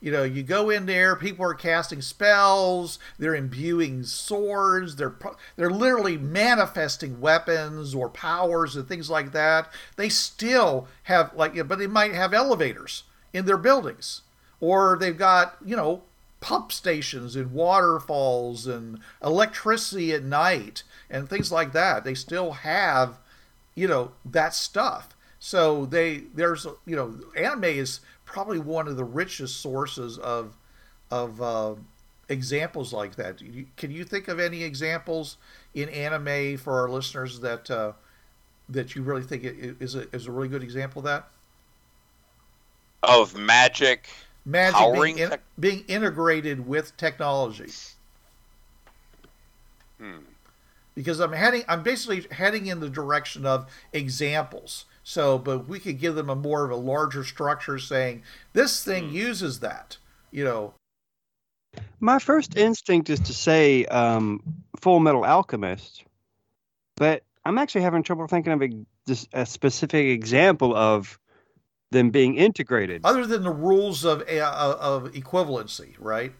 [0.00, 5.14] You know, you go in there, people are casting spells, they're imbuing swords, they're
[5.56, 9.72] they're literally manifesting weapons or powers and things like that.
[9.96, 14.20] They still have like, but they might have elevators in their buildings,
[14.60, 16.02] or they've got you know
[16.44, 22.04] pump stations and waterfalls and electricity at night and things like that.
[22.04, 23.18] They still have
[23.74, 25.16] you know that stuff.
[25.38, 30.54] So they there's you know anime is probably one of the richest sources of
[31.10, 31.76] of uh,
[32.28, 33.40] examples like that.
[33.78, 35.38] Can you think of any examples
[35.72, 37.92] in anime for our listeners that uh,
[38.68, 39.44] that you really think
[39.80, 41.28] is a, is a really good example of that?
[43.02, 44.10] Of magic.
[44.44, 47.70] Magic being, in, tech- being integrated with technology.
[49.98, 50.18] Hmm.
[50.94, 54.84] because I'm heading I'm basically heading in the direction of examples.
[55.06, 58.22] So, but we could give them a more of a larger structure saying
[58.54, 59.14] this thing Hmm.
[59.14, 59.98] uses that.
[60.30, 60.74] You know,
[62.00, 64.42] My first instinct is to say um,
[64.80, 66.04] Full Metal Alchemist,
[66.96, 68.70] but I'm actually having trouble thinking of a,
[69.32, 71.18] a specific example of
[71.90, 73.02] them being integrated.
[73.04, 76.32] other than the rules of uh, of equivalency, right?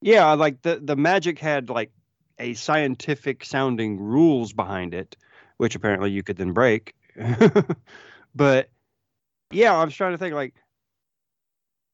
[0.00, 1.90] Yeah, like the the magic had like
[2.38, 5.16] a scientific sounding rules behind it,
[5.58, 6.94] which apparently you could then break.
[8.34, 8.68] but
[9.50, 10.54] yeah, I was trying to think like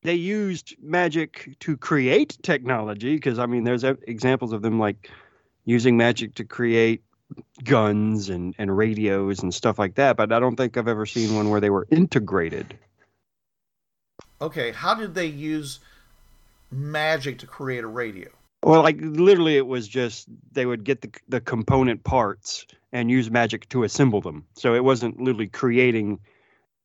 [0.02, 5.10] they used magic to create technology because I mean there's examples of them like
[5.64, 7.02] using magic to create
[7.62, 11.34] guns and and radios and stuff like that, but I don't think I've ever seen
[11.34, 12.78] one where they were integrated.
[14.40, 15.80] Okay, how did they use
[16.70, 18.28] magic to create a radio?
[18.62, 23.30] Well, like literally, it was just they would get the the component parts and use
[23.30, 24.46] magic to assemble them.
[24.54, 26.20] So it wasn't literally creating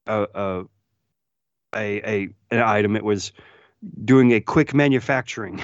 [0.07, 0.63] a a
[1.75, 2.95] a, a an item.
[2.95, 3.31] It was
[4.03, 5.61] doing a quick manufacturing.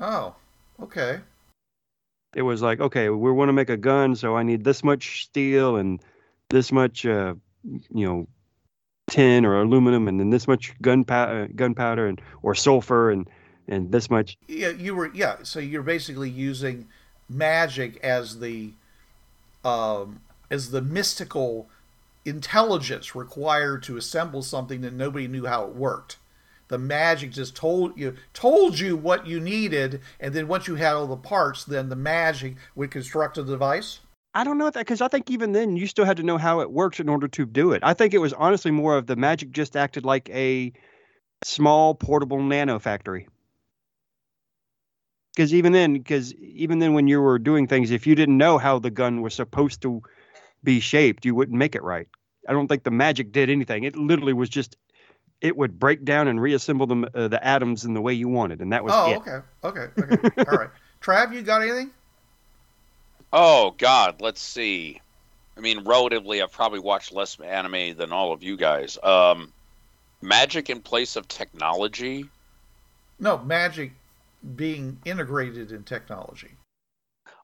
[0.00, 0.34] Oh,
[0.80, 1.20] okay.
[2.34, 5.24] It was like, okay, we want to make a gun, so I need this much
[5.24, 6.00] steel and
[6.50, 8.28] this much, uh, you know,
[9.08, 13.28] tin or aluminum, and then this much gunpowder, gunpowder, and or sulfur, and
[13.66, 15.36] and this much Yeah, you were yeah.
[15.42, 16.88] So you're basically using
[17.28, 18.72] magic as the
[19.64, 21.68] um, as the mystical
[22.24, 26.18] intelligence required to assemble something that nobody knew how it worked.
[26.68, 30.94] The magic just told you told you what you needed, and then once you had
[30.94, 34.00] all the parts, then the magic would construct a device.
[34.34, 36.60] I don't know that because I think even then you still had to know how
[36.60, 37.82] it works in order to do it.
[37.82, 40.72] I think it was honestly more of the magic just acted like a
[41.42, 43.28] small portable nano factory.
[45.34, 48.58] Because even then, because even then when you were doing things, if you didn't know
[48.58, 50.02] how the gun was supposed to
[50.62, 52.08] be shaped, you wouldn't make it right.
[52.48, 53.84] I don't think the magic did anything.
[53.84, 54.76] It literally was just
[55.40, 58.60] it would break down and reassemble them uh, the atoms in the way you wanted,
[58.60, 59.16] and that was Oh, it.
[59.18, 60.44] okay, okay, okay.
[60.50, 60.70] all right.
[61.02, 61.90] Trav, you got anything?
[63.32, 65.00] Oh God, let's see.
[65.56, 68.96] I mean, relatively, I've probably watched less anime than all of you guys.
[69.02, 69.52] Um,
[70.22, 72.26] magic in place of technology.
[73.20, 73.92] No, magic
[74.56, 76.50] being integrated in technology.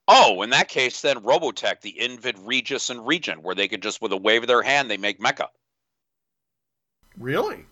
[0.06, 4.00] Oh, in that case, then Robotech, the Invid Regis and Regent, where they could just
[4.02, 5.48] with a wave of their hand they make mecha.
[7.18, 7.64] Really?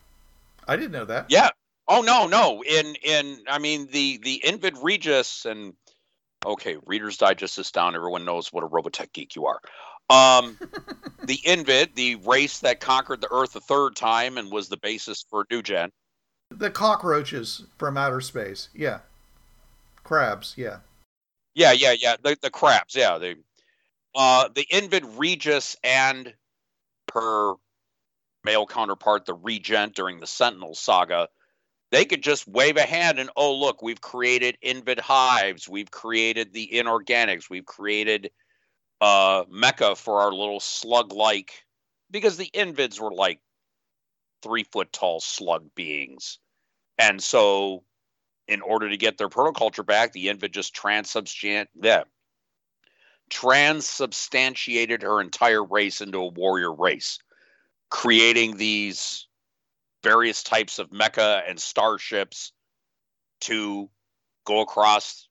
[0.67, 1.27] I didn't know that.
[1.29, 1.51] Yeah.
[1.89, 2.63] Oh no, no.
[2.63, 5.75] In in I mean the the Invid Regis and
[6.45, 7.95] okay, Reader's Digest is down.
[7.95, 9.61] Everyone knows what a Robotech geek you are.
[10.11, 10.59] Um,
[11.25, 15.25] the Invid, the race that conquered the Earth a third time and was the basis
[15.29, 15.91] for New Gen.
[16.51, 18.69] The cockroaches from outer space.
[18.75, 19.01] Yeah.
[20.05, 20.55] Crabs.
[20.57, 20.79] Yeah.
[21.55, 22.17] Yeah, yeah, yeah.
[22.23, 22.95] The the crabs.
[22.95, 23.37] Yeah, the
[24.15, 26.33] uh the Invid Regis and
[27.13, 27.55] her
[28.45, 31.29] male counterpart, the Regent, during the Sentinel saga,
[31.91, 36.53] they could just wave a hand and oh look, we've created Invid hives, we've created
[36.53, 38.31] the inorganics, we've created
[39.01, 41.65] uh mecha for our little slug-like
[42.11, 43.41] because the Invids were like
[44.43, 46.39] three foot tall slug beings,
[46.99, 47.85] and so
[48.49, 52.05] in order to get their protoculture back, the Invid just transubstantiated them.
[53.31, 57.19] Transubstantiated her entire race into a warrior race,
[57.93, 59.27] creating these
[60.03, 62.53] various types of mecha and starships
[63.43, 63.91] to
[64.47, 65.29] go across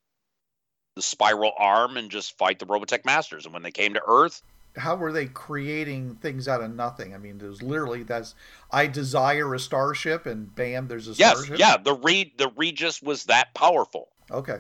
[0.96, 3.46] the spiral arm and just fight the Robotech Masters.
[3.46, 4.44] And when they came to Earth,
[4.78, 7.16] how were they creating things out of nothing?
[7.16, 8.36] I mean, there's literally that's
[8.70, 11.58] I desire a starship, and bam, there's a yes, starship.
[11.58, 11.78] yeah.
[11.78, 14.10] The Re the Regis was that powerful.
[14.30, 14.60] Okay.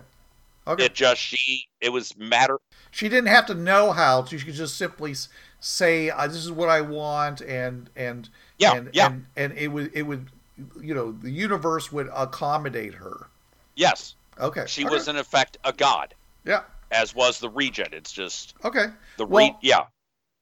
[0.65, 0.85] Okay.
[0.85, 2.57] It just she it was matter.
[2.89, 4.25] she didn't have to know how.
[4.25, 5.13] She could just simply
[5.61, 9.07] say, uh, "This is what I want," and and Yeah, and, yeah.
[9.07, 10.27] and and it would it would
[10.81, 13.27] you know the universe would accommodate her.
[13.75, 14.65] Yes, Okay.
[14.67, 14.93] she okay.
[14.93, 16.63] was in effect a god, Yeah.
[16.91, 17.93] as was the Regent.
[17.93, 18.87] It's just Okay.
[19.17, 19.85] the Well- Yeah,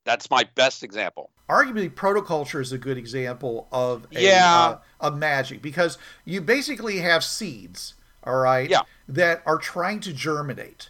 [0.05, 1.29] that's my best example.
[1.49, 4.55] arguably protoculture is a good example of a, Yeah.
[4.55, 8.81] uh, of magic because you basically have seeds all right Yeah.
[9.07, 10.89] that are trying to germinate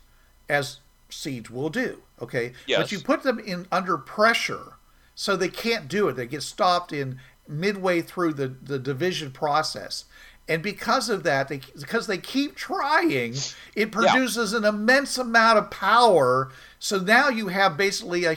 [0.49, 2.53] as seeds will do okay?
[2.79, 4.73] But you put them in under pressure
[5.15, 6.13] so they can't do it.
[6.13, 10.05] They get stopped in midway through the, the division process.
[10.47, 13.35] And because of that they because they keep trying
[13.75, 16.51] it produces an immense amount of power.
[16.79, 18.35] So now you have basically a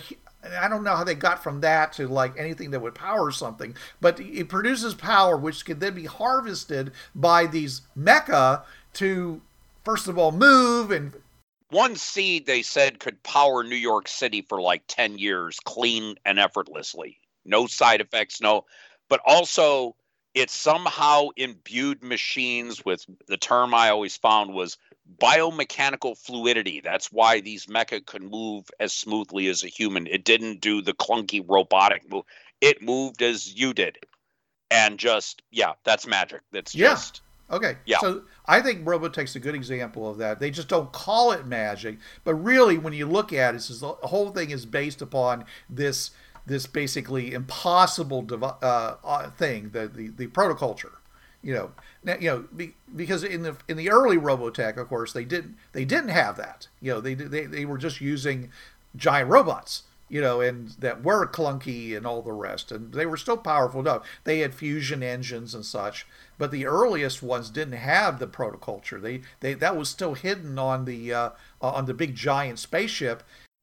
[0.60, 3.76] I don't know how they got from that to like anything that would power something,
[4.00, 8.62] but it produces power which can then be harvested by these mecha
[8.94, 9.40] to
[9.84, 11.14] first of all move and
[11.72, 16.38] One seed they said could power New York City for like ten years, clean and
[16.38, 18.66] effortlessly, no side effects, no.
[19.08, 19.96] But also,
[20.34, 24.76] it somehow imbued machines with the term I always found was
[25.18, 26.80] biomechanical fluidity.
[26.80, 30.06] That's why these mecha could move as smoothly as a human.
[30.06, 32.24] It didn't do the clunky robotic move.
[32.60, 33.96] It moved as you did.
[34.70, 36.42] And just yeah, that's magic.
[36.52, 36.94] That's Yeah.
[36.94, 37.76] just Okay.
[37.84, 37.98] Yeah.
[37.98, 40.40] So I think Robotech's a good example of that.
[40.40, 44.30] They just don't call it magic, but really, when you look at it, the whole
[44.30, 46.12] thing is based upon this
[46.46, 50.92] this basically impossible devi- uh, uh, thing, the, the the protoculture.
[51.42, 51.72] You know,
[52.04, 55.56] now, you know, be, because in the in the early Robotech, of course, they didn't
[55.72, 56.68] they didn't have that.
[56.80, 58.50] You know, they they they were just using
[58.96, 62.70] giant robots you know, and that were clunky and all the rest.
[62.70, 64.06] And they were still powerful enough.
[64.24, 69.00] They had fusion engines and such, but the earliest ones didn't have the protoculture.
[69.00, 71.30] They they that was still hidden on the uh,
[71.62, 73.22] on the big giant spaceship,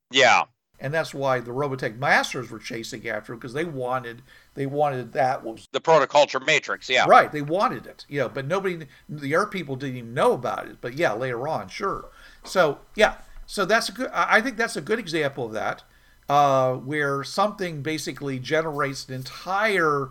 [0.10, 0.46] yeah.
[0.80, 4.24] and that's why the Robotech masters were chasing after because they wanted
[4.56, 7.06] they wanted that was The protoculture matrix, yeah.
[7.08, 10.68] Right, they wanted it, you know, but nobody, the Earth people didn't even know about
[10.68, 10.78] it.
[10.82, 12.10] But yeah, later on, sure.
[12.44, 14.10] So yeah, so that's a good.
[14.12, 15.84] I I think that's a good example of that,
[16.30, 20.10] uh, where something basically generates an entire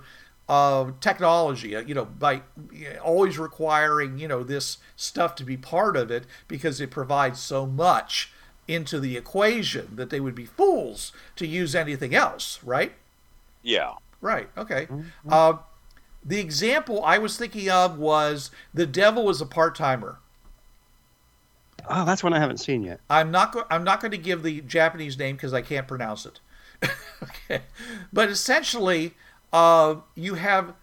[0.48, 2.42] uh, technology, uh, you know, by
[3.02, 7.66] always requiring you know this stuff to be part of it because it provides so
[7.66, 8.32] much
[8.66, 12.92] into the equation that they would be fools to use anything else, right?
[13.62, 13.94] Yeah.
[14.20, 14.50] Right.
[14.58, 14.88] Okay.
[15.28, 15.54] Uh,
[16.24, 20.18] the example I was thinking of was the devil was a part timer.
[21.88, 23.00] Oh, that's one I haven't seen yet.
[23.08, 23.52] I'm not.
[23.52, 26.40] Go- I'm not going to give the Japanese name because I can't pronounce it.
[27.22, 27.62] okay,
[28.12, 29.14] but essentially,
[29.52, 30.74] uh, you have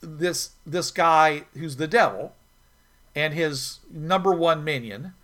[0.00, 2.34] this this guy who's the devil,
[3.14, 5.14] and his number one minion,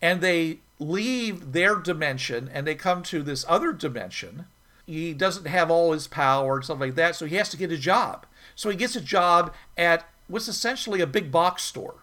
[0.00, 4.46] and they leave their dimension and they come to this other dimension.
[4.86, 7.70] He doesn't have all his power and stuff like that, so he has to get
[7.70, 8.26] a job.
[8.56, 11.96] So he gets a job at what's essentially a big box store.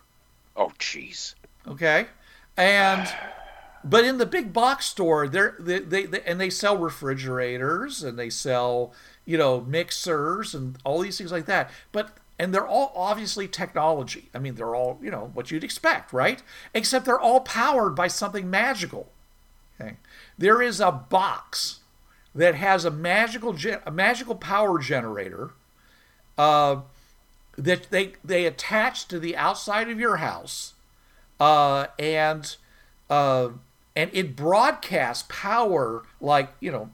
[0.55, 1.33] Oh, jeez.
[1.67, 2.07] Okay,
[2.57, 3.07] and
[3.83, 8.17] but in the big box store, they're, they, they, they and they sell refrigerators and
[8.17, 8.93] they sell
[9.25, 11.69] you know mixers and all these things like that.
[11.91, 14.29] But and they're all obviously technology.
[14.33, 16.41] I mean, they're all you know what you'd expect, right?
[16.73, 19.09] Except they're all powered by something magical.
[19.79, 19.97] Okay,
[20.37, 21.79] there is a box
[22.33, 25.51] that has a magical a magical power generator.
[26.37, 26.81] Uh,
[27.57, 30.73] that they they attach to the outside of your house
[31.39, 32.55] uh, and
[33.09, 33.49] uh,
[33.95, 36.89] and it broadcasts power like you know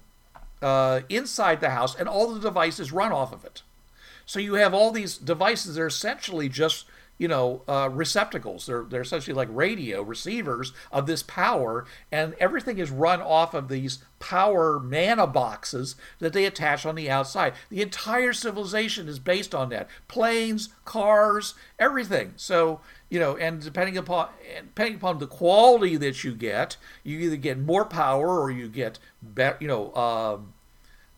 [0.62, 3.62] uh, inside the house, and all the devices run off of it.
[4.26, 6.86] So you have all these devices that are essentially just
[7.18, 8.66] you know uh, receptacles.
[8.66, 13.68] They're they're essentially like radio receivers of this power, and everything is run off of
[13.68, 17.54] these power mana boxes that they attach on the outside.
[17.70, 22.34] The entire civilization is based on that: planes, cars, everything.
[22.38, 22.80] So
[23.14, 27.60] you know, and depending upon depending upon the quality that you get, you either get
[27.60, 30.54] more power or you get better, you know, um,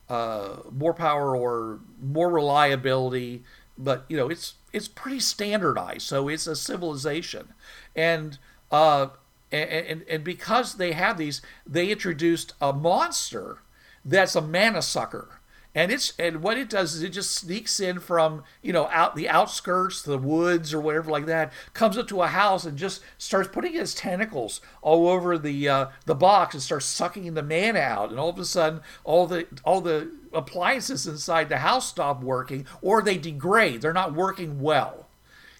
[0.10, 3.44] uh, more power or more reliability.
[3.78, 7.54] But you know, it's it's pretty standardized, so it's a civilization,
[7.96, 8.40] and
[8.74, 9.08] uh,
[9.50, 13.60] and, and and because they have these, they introduced a monster
[14.04, 15.35] that's a mana sucker,
[15.76, 19.16] and it's and what it does is it just sneaks in from you know out
[19.16, 23.02] the outskirts the woods or whatever like that comes up to a house and just
[23.18, 27.76] starts putting his tentacles all over the uh, the box and starts sucking the man
[27.76, 28.10] out.
[28.10, 32.66] And all of a sudden all the all the appliances inside the house stop working
[32.82, 33.82] or they degrade.
[33.82, 35.08] They're not working well.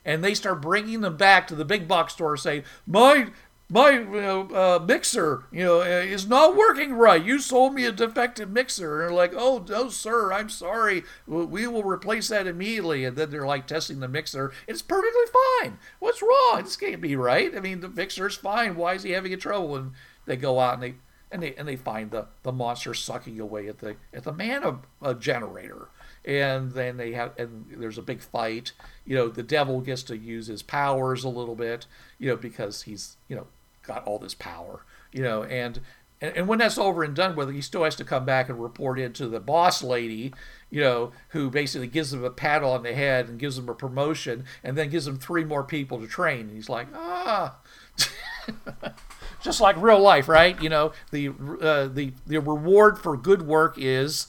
[0.08, 3.30] And they start bringing them back to the big box store saying my
[3.68, 7.24] my uh, mixer, you know, uh, is not working right.
[7.24, 9.02] You sold me a defective mixer.
[9.02, 11.04] And they're like, oh, no, sir, I'm sorry.
[11.26, 13.06] We will replace that immediately.
[13.06, 14.54] And then they're like testing the mixer.
[14.68, 15.24] It's perfectly
[15.62, 15.80] fine.
[16.00, 16.62] What's wrong?
[16.64, 17.56] This can't be right.
[17.56, 18.76] I mean, the mixer's fine.
[18.76, 19.76] Why is he having trouble?
[19.76, 19.92] And
[20.26, 20.96] they go out and they
[21.32, 25.16] and they and they find the the monster sucking away at the at the a
[25.16, 25.90] generator
[26.24, 28.72] and then they have and there's a big fight
[29.06, 31.86] you know the devil gets to use his powers a little bit
[32.20, 33.48] you know because he's you know
[33.86, 35.80] got all this power you know and
[36.22, 38.62] and, and when that's over and done with he still has to come back and
[38.62, 40.34] report in to the boss lady
[40.76, 43.74] you know who basically gives him a pat on the head and gives him a
[43.74, 46.42] promotion and then gives him three more people to train.
[46.42, 47.56] And he's like ah.
[49.42, 50.62] Just like real life right?
[50.62, 54.28] You know the uh, the the reward for good work is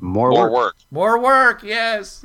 [0.00, 0.52] more, More work.
[0.52, 0.76] work.
[0.90, 2.22] more work, yes.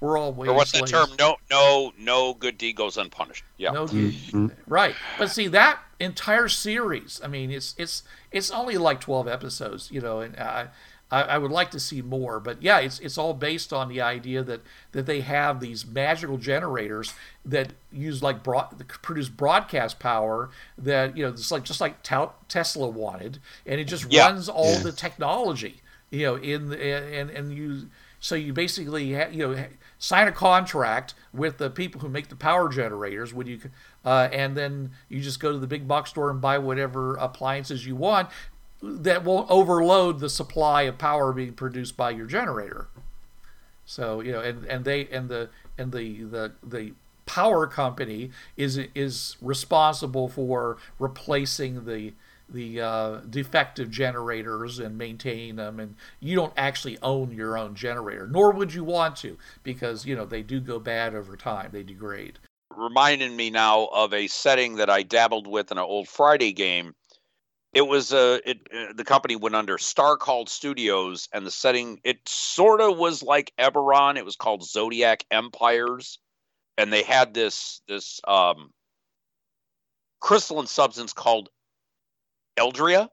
[0.00, 0.54] We're all Or waiting.
[0.56, 1.08] what's that term?
[1.18, 3.44] No, no, no good deed goes unpunished.
[3.56, 3.70] Yeah.
[3.70, 4.52] No, Mhm.
[4.66, 4.94] right.
[5.18, 7.20] But see that entire series.
[7.22, 10.68] I mean, it's it's it's only like twelve episodes, you know, and I
[11.10, 12.40] I, I would like to see more.
[12.40, 16.38] But yeah, it's it's all based on the idea that that they have these magical
[16.38, 17.12] generators
[17.44, 20.48] that use like broad, that produce broadcast power
[20.78, 22.02] that you know it's like just like
[22.48, 24.26] Tesla wanted, and it just Yeah.
[24.28, 24.78] runs all Yeah.
[24.84, 25.81] the technology,
[26.12, 27.88] you know, in and and you
[28.20, 29.64] so you basically ha- you know
[29.98, 33.58] sign a contract with the people who make the power generators when you
[34.04, 37.86] uh, and then you just go to the big box store and buy whatever appliances
[37.86, 38.28] you want
[38.82, 42.88] that won't overload the supply of power being produced by your generator.
[43.86, 45.48] So you know and and they and the
[45.78, 46.92] and the the the
[47.24, 52.12] power company is is responsible for replacing the
[52.52, 58.26] the uh, defective generators and maintaining them and you don't actually own your own generator
[58.26, 61.82] nor would you want to because you know they do go bad over time they
[61.82, 62.38] degrade
[62.76, 66.94] reminding me now of a setting that I dabbled with in an old Friday game.
[67.72, 72.00] It was a it uh, the company went under Star Called Studios, and the setting
[72.04, 74.18] it sort of was like Eberron.
[74.18, 76.18] It was called Zodiac Empires,
[76.76, 78.72] and they had this this um,
[80.20, 81.48] crystalline substance called
[82.56, 83.08] Eldria.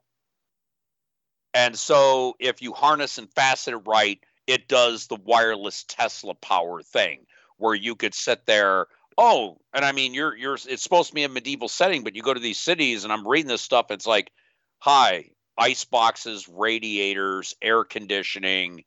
[1.52, 6.82] And so, if you harness and fasten it right, it does the wireless Tesla power
[6.82, 7.26] thing,
[7.56, 8.86] where you could sit there.
[9.18, 12.22] Oh and i mean you're you're it's supposed to be a medieval setting but you
[12.22, 13.90] go to these cities and i'm reading this stuff.
[13.90, 14.30] It's like
[14.78, 18.84] hi ice boxes radiators air conditioning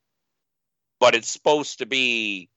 [0.98, 2.48] but it's supposed to be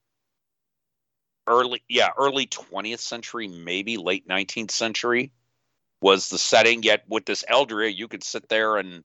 [1.47, 5.31] early yeah early 20th century maybe late 19th century
[6.01, 9.03] was the setting yet with this eldria you could sit there and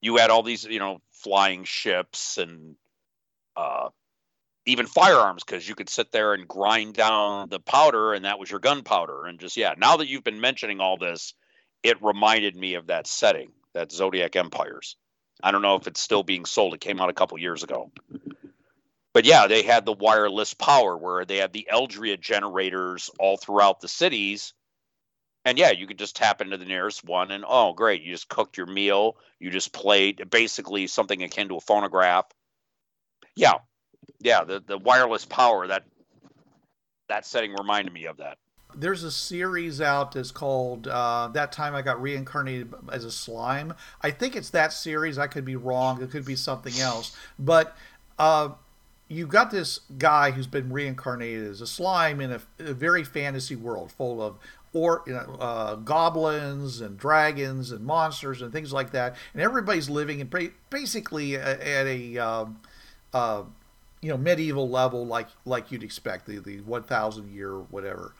[0.00, 2.76] you had all these you know flying ships and
[3.56, 3.88] uh
[4.66, 8.50] even firearms because you could sit there and grind down the powder and that was
[8.50, 9.26] your gunpowder.
[9.26, 11.34] And just yeah now that you've been mentioning all this
[11.82, 14.96] it reminded me of that setting that zodiac empires.
[15.42, 16.74] I don't know if it's still being sold.
[16.74, 17.90] It came out a couple years ago.
[19.12, 23.80] But yeah they had the wireless power where they had the eldria generators all throughout
[23.80, 24.52] the cities
[25.44, 28.28] and yeah you could just tap into the nearest one and oh great you just
[28.28, 29.16] cooked your meal.
[29.38, 32.26] You just played basically something akin to a phonograph.
[33.34, 33.54] Yeah.
[34.18, 35.84] Yeah, the the wireless power that
[37.08, 38.38] that setting reminded me of that.
[38.74, 43.74] there's a series out that's called uh, that time i got reincarnated as a slime.
[44.02, 45.18] I think it's that series.
[45.18, 46.02] I could be wrong.
[46.02, 47.16] It could be something else.
[47.38, 47.76] But
[48.18, 48.50] uh,
[49.08, 53.56] you've got this guy who's been reincarnated as a slime in a, a very fantasy
[53.56, 54.38] world full of
[54.72, 59.16] or you know, uh, goblins and dragons and monsters and things like that.
[59.32, 62.60] And everybody's living in basically at a um,
[63.12, 63.42] uh,
[64.00, 68.14] you know medieval level like like you'd expect the the 1000 year whatever.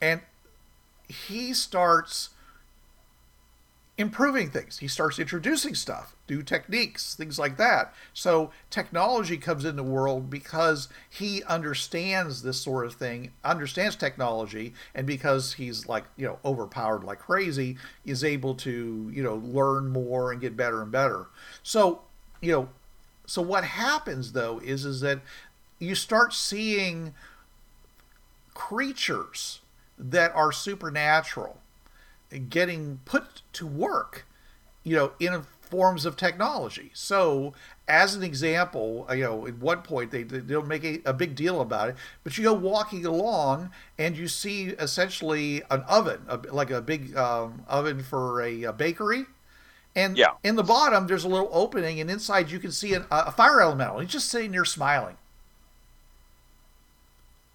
[0.00, 0.20] And
[1.08, 2.30] he starts
[3.96, 4.78] improving things.
[4.78, 7.92] He starts introducing stuff new techniques things like that.
[8.12, 14.72] So technology comes in the world because he understands this sort of thing understands technology
[14.94, 19.88] and because he's like you know overpowered like crazy is able to you know learn
[19.88, 21.26] more and get better and better.
[21.62, 22.02] So
[22.40, 22.68] you know
[23.26, 25.20] so what happens though is is that
[25.78, 27.14] you start seeing
[28.54, 29.60] creatures
[29.98, 31.58] that are supernatural
[32.38, 34.26] getting put to work
[34.82, 36.90] you know in forms of technology.
[36.94, 37.52] So,
[37.88, 41.34] as an example, you know, at one point they, they don't make a, a, big
[41.34, 46.36] deal about it, but you go walking along and you see essentially an oven, a,
[46.52, 49.24] like a big um, oven for a, a, bakery.
[49.96, 50.32] And yeah.
[50.44, 53.60] in the bottom, there's a little opening, and inside you can see an, a fire
[53.60, 54.00] elemental.
[54.00, 55.16] He's just sitting there smiling.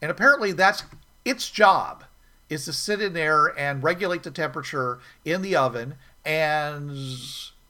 [0.01, 0.83] And apparently, that's
[1.25, 2.05] its job
[2.49, 5.95] is to sit in there and regulate the temperature in the oven
[6.25, 6.91] and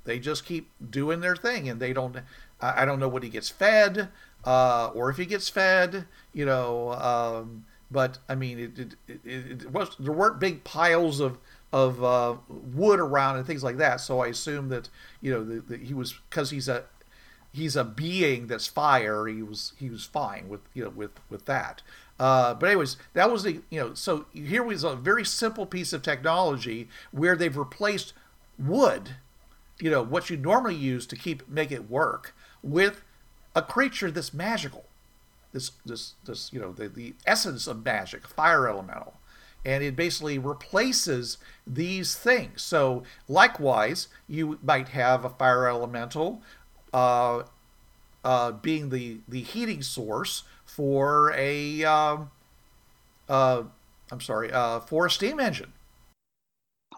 [0.05, 2.17] they just keep doing their thing and they don't
[2.61, 4.09] i don't know what he gets fed
[4.45, 9.61] uh, or if he gets fed you know um, but i mean it, it, it,
[9.63, 11.37] it, was there weren't big piles of
[11.71, 14.89] of uh, wood around and things like that so i assume that
[15.21, 16.83] you know the, the, he was because he's a
[17.51, 21.45] he's a being that's fire he was he was fine with you know with with
[21.45, 21.81] that
[22.19, 25.93] uh, but anyways, that was the you know so here was a very simple piece
[25.93, 28.13] of technology where they've replaced
[28.57, 29.11] wood,
[29.79, 33.03] you know, what you normally use to keep make it work, with
[33.55, 34.85] a creature that's magical.
[35.53, 39.15] This this this you know the, the essence of magic, fire elemental.
[39.65, 42.61] And it basically replaces these things.
[42.61, 46.41] So likewise, you might have a fire elemental
[46.93, 47.43] uh,
[48.23, 50.43] uh, being the, the heating source
[50.79, 52.31] for a um,
[53.27, 53.63] uh,
[54.13, 55.73] I'm sorry, uh, for a steam engine.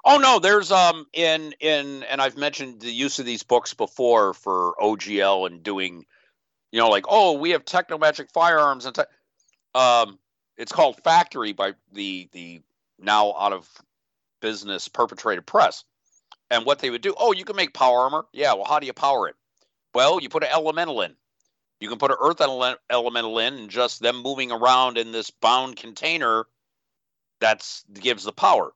[0.06, 4.36] Oh no, there's um in in and I've mentioned the use of these books before
[4.36, 6.06] for OGL and doing,
[6.72, 9.02] you know, like oh we have technomagic firearms and te-
[9.74, 10.20] um
[10.58, 12.62] it's called Factory by the the
[13.00, 13.68] now out of
[14.42, 15.86] business perpetrated press.
[16.52, 18.26] And what they would do, oh, you can make power armor.
[18.32, 19.36] Yeah, well, how do you power it?
[19.96, 21.16] Well, you put an elemental in.
[21.82, 25.32] You can put an earth ele- elemental in, and just them moving around in this
[25.32, 26.46] bound container,
[27.40, 28.72] that's gives the power.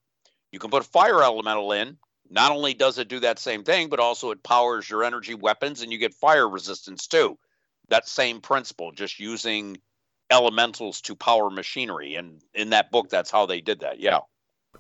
[0.52, 1.98] You can put a fire elemental in.
[2.30, 5.82] Not only does it do that same thing, but also it powers your energy weapons
[5.82, 7.38] and you get fire resistance too.
[7.90, 9.78] That same principle, just using
[10.32, 12.16] elementals to power machinery.
[12.16, 14.00] And in that book, that's how they did that.
[14.00, 14.22] Yeah.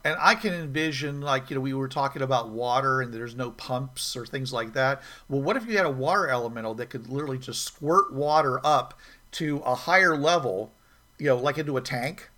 [0.04, 3.52] And I can envision, like, you know, we were talking about water and there's no
[3.52, 5.02] pumps or things like that.
[5.30, 9.00] Well, what if you had a water elemental that could literally just squirt water up
[9.34, 10.74] to a higher level,
[11.18, 12.30] you know, like into a tank?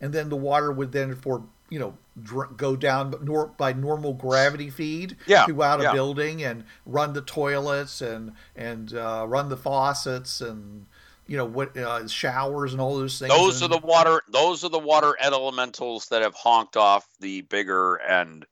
[0.00, 4.12] And then the water would then, for you know dr- go down nor- by normal
[4.12, 5.90] gravity feed yeah, throughout yeah.
[5.90, 10.86] a building and run the toilets and and uh, run the faucets and
[11.30, 13.32] you know what uh, showers and all those things.
[13.32, 14.22] Those and, are the water.
[14.30, 18.46] Those are the water elementals that have honked off the bigger and.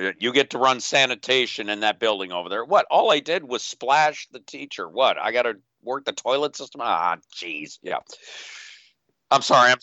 [0.00, 2.64] uh, You get to run sanitation in that building over there.
[2.66, 2.86] What?
[2.90, 4.88] All I did was splash the teacher.
[4.88, 5.18] What?
[5.18, 5.54] I got to
[5.84, 6.82] work the toilet system.
[6.84, 7.78] Ah, jeez.
[7.82, 7.98] Yeah.
[9.30, 9.72] I'm sorry.
[9.72, 9.78] I'm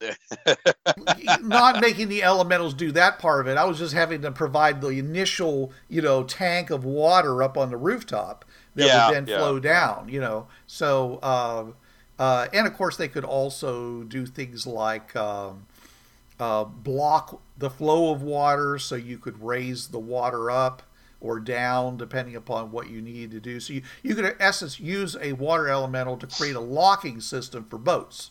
[1.48, 3.58] not making the elementals do that part of it.
[3.58, 7.70] I was just having to provide the initial, you know, tank of water up on
[7.70, 8.44] the rooftop
[8.74, 9.38] that Yeah, would then yeah.
[9.38, 10.08] flow down.
[10.08, 11.66] You know, so uh,
[12.18, 15.66] uh, and of course they could also do things like um,
[16.38, 20.82] uh, block the flow of water, so you could raise the water up
[21.20, 23.60] or down depending upon what you need to do.
[23.60, 27.66] So you, you could in essence use a water elemental to create a locking system
[27.68, 28.30] for boats.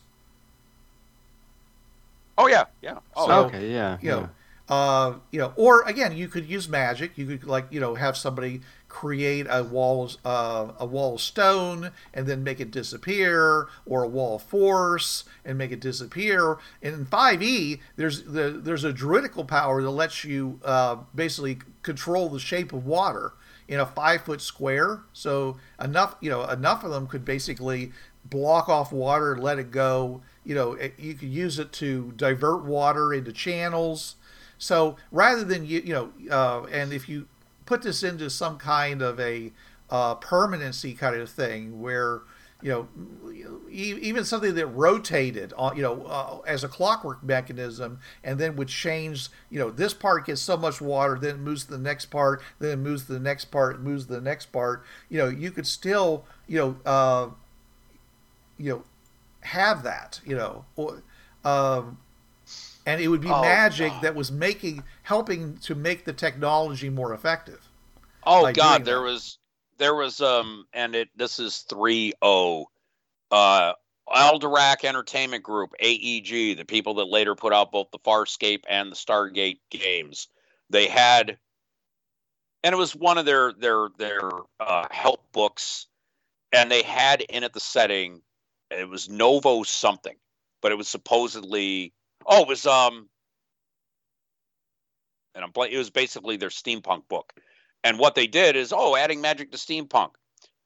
[2.37, 2.99] Oh yeah, yeah.
[3.15, 3.97] Oh, So- okay, yeah.
[4.01, 4.29] you know,
[4.69, 7.17] uh, you know, or again, you could use magic.
[7.17, 12.27] You could like, you know, have somebody create a wall, uh, a wall stone, and
[12.27, 16.57] then make it disappear, or a wall force and make it disappear.
[16.81, 21.59] And in Five E, there's the there's a druidical power that lets you uh, basically
[21.83, 23.33] control the shape of water
[23.67, 25.01] in a five foot square.
[25.13, 27.91] So enough, you know, enough of them could basically
[28.25, 30.21] block off water let it go.
[30.43, 34.15] You know, it, you could use it to divert water into channels.
[34.57, 37.27] So rather than you, you know, uh, and if you
[37.69, 39.51] put this into some kind of a
[39.91, 42.21] uh, permanency kind of thing, where
[42.61, 42.87] you know,
[43.71, 48.67] even something that rotated on, you know, uh, as a clockwork mechanism, and then would
[48.67, 49.29] change.
[49.49, 52.41] You know, this part gets so much water, then it moves to the next part,
[52.57, 54.83] then it moves to the next part, moves to the next part.
[55.09, 57.29] You know, you could still, you know, uh,
[58.57, 58.83] you know,
[59.41, 60.19] have that.
[60.25, 61.03] You know, or,
[61.45, 61.99] um,
[62.85, 64.01] and it would be Oh, magic God.
[64.01, 67.67] that was making, helping to make the technology more effective.
[68.25, 69.01] Oh God, there that.
[69.01, 69.37] was
[69.77, 72.65] there was um and it this is 3-0
[73.31, 73.73] uh
[74.07, 78.95] Alderac Entertainment Group, AEG, the people that later put out both the Farscape and the
[78.95, 80.27] Stargate games.
[80.69, 81.37] They had
[82.63, 85.85] and it was one of their their their uh help books
[86.51, 88.21] and they had in it the setting
[88.71, 90.15] it was Novo something,
[90.61, 91.93] but it was supposedly
[92.25, 93.09] oh, it was um
[95.35, 97.33] and I'm blank, it was basically their steampunk book
[97.83, 100.11] And what they did is, oh, adding magic to steampunk.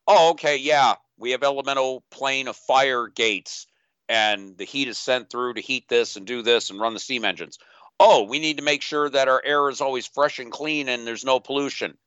[0.08, 3.68] Oh, okay, yeah, we have elemental plane of fire gates,
[4.10, 7.00] and the heat is sent through to heat this and do this and run the
[7.00, 7.58] steam engines.
[8.00, 11.06] Oh, we need to make sure that our air is always fresh and clean and
[11.08, 11.98] there's no pollution.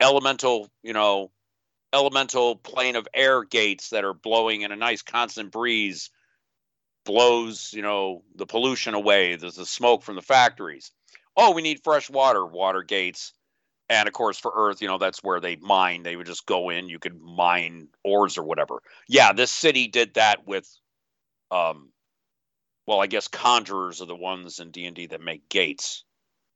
[0.00, 1.30] Elemental, you know,
[1.92, 6.10] elemental plane of air gates that are blowing in a nice constant breeze
[7.04, 9.36] blows, you know, the pollution away.
[9.36, 10.92] There's the smoke from the factories.
[11.36, 13.32] Oh, we need fresh water, water gates.
[13.88, 16.02] And of course, for Earth, you know, that's where they mine.
[16.02, 16.88] They would just go in.
[16.88, 18.82] You could mine ores or whatever.
[19.08, 20.68] Yeah, this city did that with,
[21.50, 21.90] um,
[22.86, 26.04] well, I guess conjurers are the ones in D and D that make gates.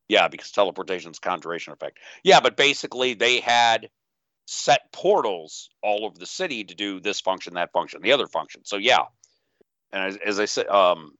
[0.08, 1.98] Yeah, because teleportation's conjuration effect.
[2.22, 3.88] Yeah, but basically they had
[4.46, 8.64] set portals all over the city to do this function, that function, the other function.
[8.64, 9.04] So yeah,
[9.92, 11.12] and as, as I said, um,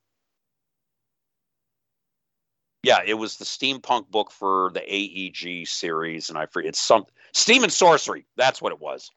[2.85, 7.07] yeah, it was the steampunk book for the AEG series, and I forget it's some
[7.33, 8.27] Steam and Sorcery.
[8.37, 9.11] That's what it was.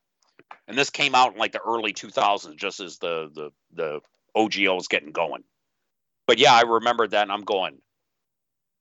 [0.67, 4.01] And this came out in like the early 2000s, just as the the the
[4.37, 5.43] OGL was getting going.
[6.27, 7.77] But yeah, I remember that, and I'm going.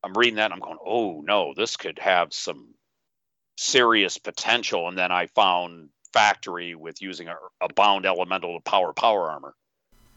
[0.04, 2.74] I'm reading that, and I'm going, oh no, this could have some
[3.56, 4.88] serious potential.
[4.88, 9.54] And then I found Factory with using a, a bound elemental to power power armor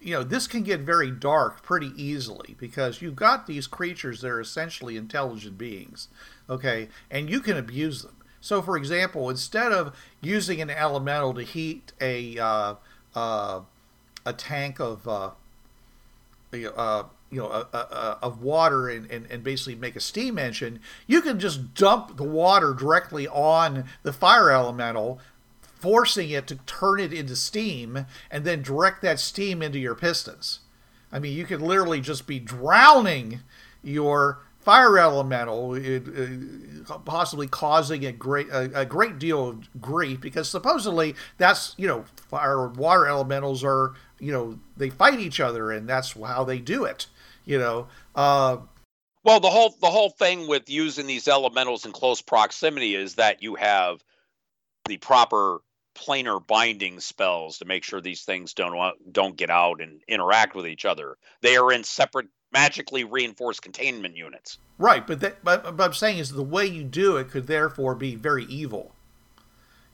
[0.02, 4.30] you know, this can get very dark pretty easily because you've got these creatures that
[4.30, 6.08] are essentially intelligent beings,
[6.50, 8.16] okay, and you can abuse them.
[8.42, 12.76] So, for example, instead of using an elemental to heat a uh,
[13.14, 13.62] uh,
[14.26, 15.32] a tank of uh,
[16.54, 17.68] uh you know
[18.22, 22.24] of water and, and, and basically make a steam engine, you can just dump the
[22.24, 25.20] water directly on the fire elemental
[25.80, 30.60] forcing it to turn it into steam and then direct that steam into your pistons.
[31.12, 33.40] I mean, you could literally just be drowning
[33.82, 36.04] your fire elemental, it,
[36.88, 41.88] uh, possibly causing a great a, a, great deal of grief because supposedly that's you
[41.88, 46.60] know fire water elementals are you know they fight each other and that's how they
[46.60, 47.08] do it.
[47.46, 47.88] You know.
[48.14, 48.58] Uh,
[49.24, 53.42] well, the whole the whole thing with using these elementals in close proximity is that
[53.42, 54.04] you have
[54.86, 55.62] the proper
[56.00, 60.56] planar binding spells to make sure these things don't uh, don't get out and interact
[60.56, 61.18] with each other.
[61.42, 64.58] They are in separate magically reinforced containment units.
[64.78, 67.96] Right, but that, but, but I'm saying is the way you do it could therefore
[67.96, 68.96] be very evil.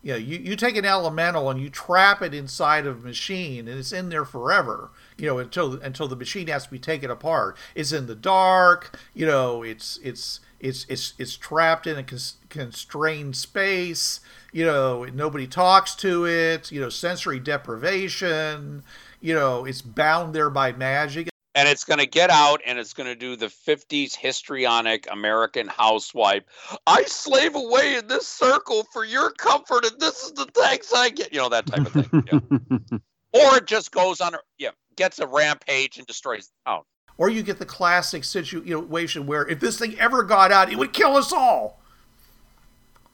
[0.06, 3.68] You know, you, you take an elemental and you trap it inside of a machine
[3.68, 7.10] and it's in there forever, you know, until until the machine has to be taken
[7.10, 7.58] apart.
[7.74, 12.06] It's in the dark, you know, it's it's it's it's it's trapped in a
[12.50, 14.20] constrained space
[14.54, 18.82] you know nobody talks to it you know sensory deprivation
[19.20, 22.94] you know it's bound there by magic and it's going to get out and it's
[22.94, 26.44] going to do the 50s histrionic American housewife.
[26.86, 31.10] I slave away in this circle for your comfort, and this is the thanks I
[31.10, 31.34] get.
[31.34, 32.24] You know, that type of thing.
[32.32, 32.98] Yeah.
[33.34, 36.82] or it just goes on, yeah, gets a rampage and destroys the town.
[37.18, 40.92] Or you get the classic situation where if this thing ever got out, it would
[40.92, 41.82] kill us all.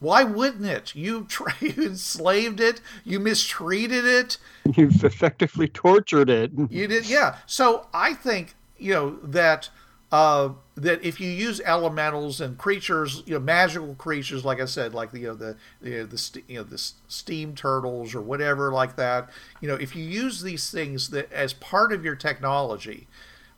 [0.01, 0.95] Why wouldn't it?
[0.95, 2.81] You, tra- you enslaved it.
[3.05, 4.37] You mistreated it.
[4.75, 6.51] You've effectively tortured it.
[6.69, 7.37] You did, yeah.
[7.45, 9.69] So I think you know that
[10.11, 14.93] uh, that if you use elementals and creatures, you know, magical creatures, like I said,
[14.93, 18.95] like the you know, the the, the you know the steam turtles or whatever like
[18.97, 19.29] that,
[19.61, 23.07] you know, if you use these things that as part of your technology,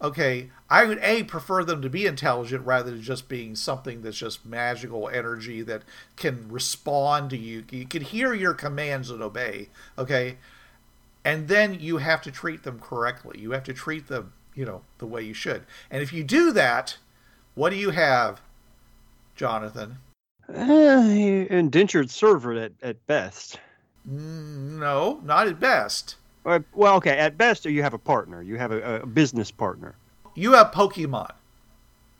[0.03, 4.17] okay, I would a prefer them to be intelligent rather than just being something that's
[4.17, 5.83] just magical energy that
[6.17, 7.63] can respond to you.
[7.71, 10.37] You can hear your commands and obey, okay?
[11.23, 13.39] And then you have to treat them correctly.
[13.39, 15.63] You have to treat them, you know, the way you should.
[15.89, 16.97] And if you do that,
[17.55, 18.41] what do you have,
[19.37, 19.99] Jonathan?
[20.49, 23.57] Uh, indentured servant at, at best.
[24.09, 26.17] Mm, no, not at best.
[26.43, 27.17] Well, okay.
[27.17, 28.41] At best, you have a partner.
[28.41, 29.95] You have a, a business partner.
[30.35, 31.31] You have Pokemon.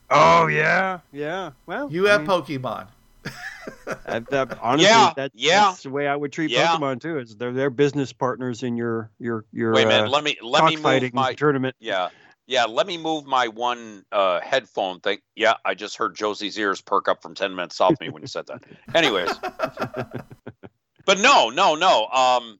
[0.09, 1.51] Oh yeah, yeah.
[1.65, 2.87] Well, you I have mean, Pokemon.
[4.05, 5.61] that, that, honestly, yeah, that, yeah.
[5.61, 6.67] that's the way I would treat yeah.
[6.67, 7.19] Pokemon too.
[7.19, 9.73] Is they're their business partners in your your your.
[9.73, 10.07] Wait a minute.
[10.07, 11.75] Uh, let me let me move my tournament.
[11.79, 12.09] Yeah,
[12.45, 12.65] yeah.
[12.65, 15.19] Let me move my one uh, headphone thing.
[15.35, 18.21] Yeah, I just heard Josie's ears perk up from ten minutes south of me when
[18.21, 18.63] you said that.
[18.93, 19.31] Anyways,
[21.05, 22.07] but no, no, no.
[22.07, 22.59] Um,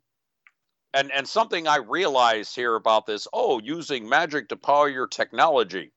[0.94, 5.92] and and something I realized here about this, oh, using magic to power your technology.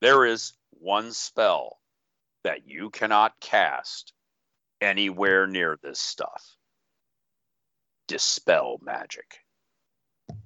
[0.00, 1.78] There is one spell
[2.44, 4.12] that you cannot cast
[4.80, 6.56] anywhere near this stuff.
[8.08, 9.38] Dispel magic.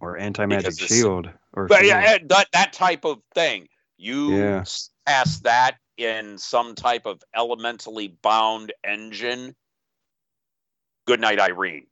[0.01, 1.30] Or anti magic shield.
[1.53, 3.68] Or but yeah, that, that type of thing.
[3.97, 4.64] You yeah.
[5.07, 9.55] cast that in some type of elementally bound engine,
[11.07, 11.87] good night, Irene.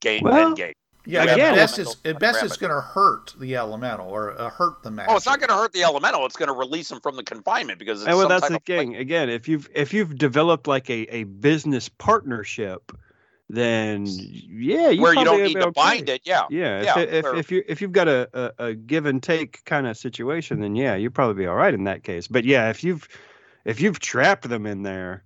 [0.00, 0.72] Game Well, end game.
[1.06, 4.08] Yeah, Again, at best, elemental- it's, at best grab it's going to hurt the elemental
[4.08, 5.10] or uh, hurt the magic.
[5.10, 6.26] Oh, it's not going to hurt the elemental.
[6.26, 8.64] It's going to release them from the confinement because it's And well, some that's type
[8.66, 8.96] the of like- thing.
[8.96, 12.92] Again, if you've if you've developed like a, a business partnership,
[13.48, 15.70] then yeah, you where you don't need to okay.
[15.74, 16.20] bind it.
[16.24, 16.42] Yeah.
[16.50, 18.28] Yeah, Yeah, if, if, if you if you've got a,
[18.58, 21.72] a, a give and take kind of situation, then yeah, you'll probably be all right
[21.74, 22.28] in that case.
[22.28, 23.08] But yeah, if you've
[23.64, 25.24] if you've trapped them in there,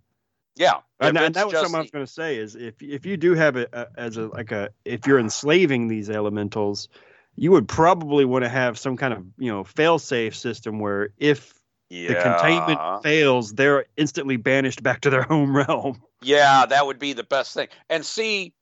[0.56, 0.80] Yeah.
[1.00, 3.34] and, and that was something I was going to say is if if you do
[3.34, 6.88] have it as a like a if you're enslaving these elementals,
[7.36, 11.10] you would probably want to have some kind of you know fail safe system where
[11.18, 11.54] if
[11.90, 16.02] the containment fails, they're instantly banished back to their home realm.
[16.22, 17.68] Yeah, that would be the best thing.
[17.90, 18.54] And see,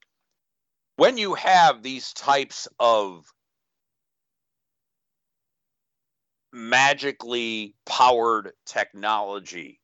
[0.97, 3.27] when you have these types of
[6.53, 9.81] magically powered technology,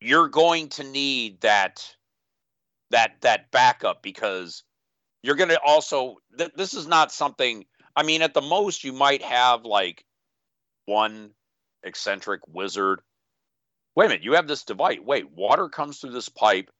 [0.00, 1.94] you're going to need that
[2.90, 4.62] that that backup because
[5.22, 8.92] you're going to also th- this is not something I mean at the most you
[8.92, 10.04] might have like
[10.84, 11.30] one
[11.82, 13.00] eccentric wizard
[13.96, 14.98] wait a minute, you have this device.
[15.02, 16.70] Wait, water comes through this pipe.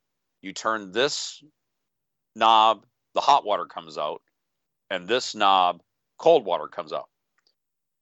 [0.43, 1.43] You turn this
[2.37, 4.21] knob, the hot water comes out,
[4.91, 5.81] and this knob,
[6.19, 7.09] cold water comes out.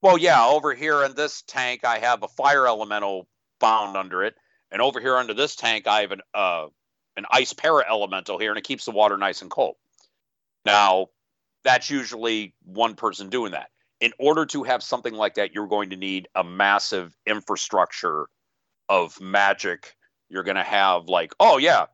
[0.03, 3.27] Well, yeah, over here in this tank, I have a fire elemental
[3.61, 4.35] bound under it,
[4.75, 6.67] and over here under this tank, I have an uh,
[7.17, 9.77] an ice para elemental here, and it keeps the water nice and cold.
[10.67, 11.09] Now,
[11.63, 13.71] that's usually one person doing that.
[14.01, 18.29] In order to have something like that, you're going to need a massive infrastructure
[18.89, 19.97] of magic
[20.29, 21.87] you're going to have like oh yeah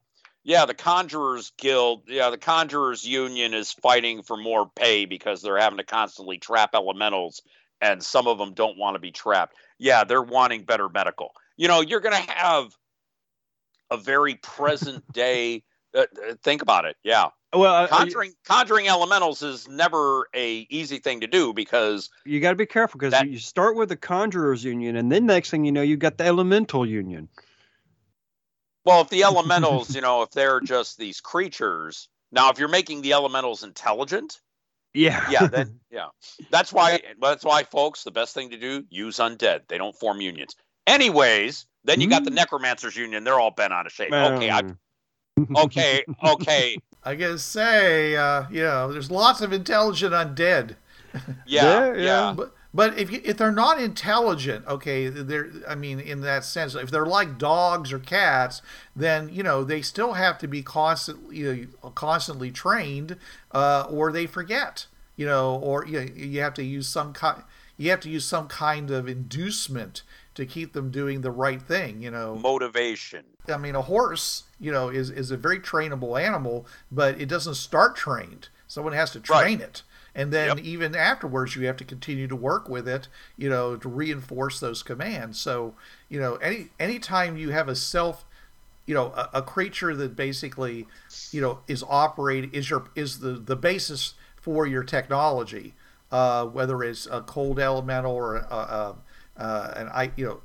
[0.44, 5.58] yeah the conjurers guild yeah the conjurers union is fighting for more pay because they're
[5.58, 7.42] having to constantly trap elementals
[7.80, 11.68] and some of them don't want to be trapped yeah they're wanting better medical you
[11.68, 12.74] know you're going to have
[13.90, 15.62] a very present day
[15.94, 20.66] uh, uh, think about it yeah Well, uh, you, conjuring conjuring elementals is never a
[20.70, 23.96] easy thing to do because you got to be careful because you start with the
[23.96, 27.28] Conjurers Union, and then next thing you know, you got the Elemental Union.
[28.84, 33.02] Well, if the elementals, you know, if they're just these creatures, now if you're making
[33.02, 34.40] the elementals intelligent,
[34.94, 36.06] Yeah, yeah, then yeah,
[36.50, 37.00] that's why.
[37.20, 39.66] That's why, folks, the best thing to do use undead.
[39.68, 40.54] They don't form unions.
[40.86, 42.34] Anyways, then you got the Mm.
[42.34, 43.24] necromancers union.
[43.24, 44.16] They're all bent out of shape.
[44.20, 44.60] Okay, I,
[45.56, 50.76] okay, okay, I gotta say, uh, you know, there's lots of intelligent undead.
[51.44, 52.32] yeah, Yeah, yeah, yeah.
[52.32, 56.74] But but if you, if they're not intelligent, okay, they're I mean in that sense,
[56.74, 58.62] if they're like dogs or cats,
[58.94, 63.16] then you know they still have to be constantly you know, constantly trained,
[63.52, 67.42] uh, or they forget, you know, or you know, you have to use some kind
[67.76, 70.02] you have to use some kind of inducement
[70.40, 72.34] to keep them doing the right thing, you know.
[72.36, 73.24] motivation.
[73.48, 77.54] I mean, a horse, you know, is is a very trainable animal, but it doesn't
[77.54, 78.48] start trained.
[78.68, 79.44] Someone has to Right.
[79.44, 79.82] train it,
[80.14, 80.64] and then Yep.
[80.64, 84.82] even afterwards, you have to continue to work with it, you know, to reinforce those
[84.82, 85.38] commands.
[85.40, 85.74] So,
[86.08, 88.24] you know, any anytime you have a self,
[88.86, 90.86] you know, a, a creature that basically,
[91.32, 95.74] you know, is operating is your is the the basis for your technology,
[96.12, 98.96] uh, whether it's a cold elemental or a, a,
[99.36, 100.40] uh, an I, you know,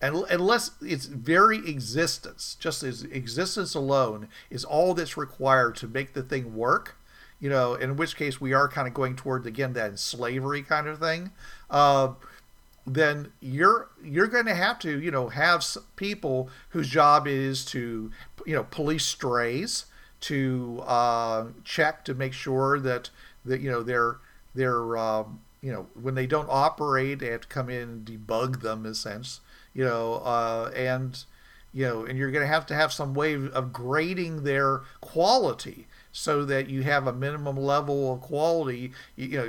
[0.00, 6.14] and unless its very existence, just as existence alone, is all that's required to make
[6.14, 6.96] the thing work,
[7.38, 10.86] you know, in which case we are kind of going toward again that slavery kind
[10.86, 11.32] of thing.
[11.68, 12.14] Uh,
[12.86, 15.64] then you're you're going to have to you know have
[15.96, 18.10] people whose job is to
[18.46, 19.84] you know police strays
[20.20, 23.10] to uh, check to make sure that
[23.44, 24.16] that you know they're
[24.54, 28.62] they're um, you know when they don't operate they have to come in and debug
[28.62, 29.40] them in a sense
[29.74, 31.24] you know uh, and
[31.72, 35.86] you know and you're going to have to have some way of grading their quality
[36.12, 39.44] so that you have a minimum level of quality you, you know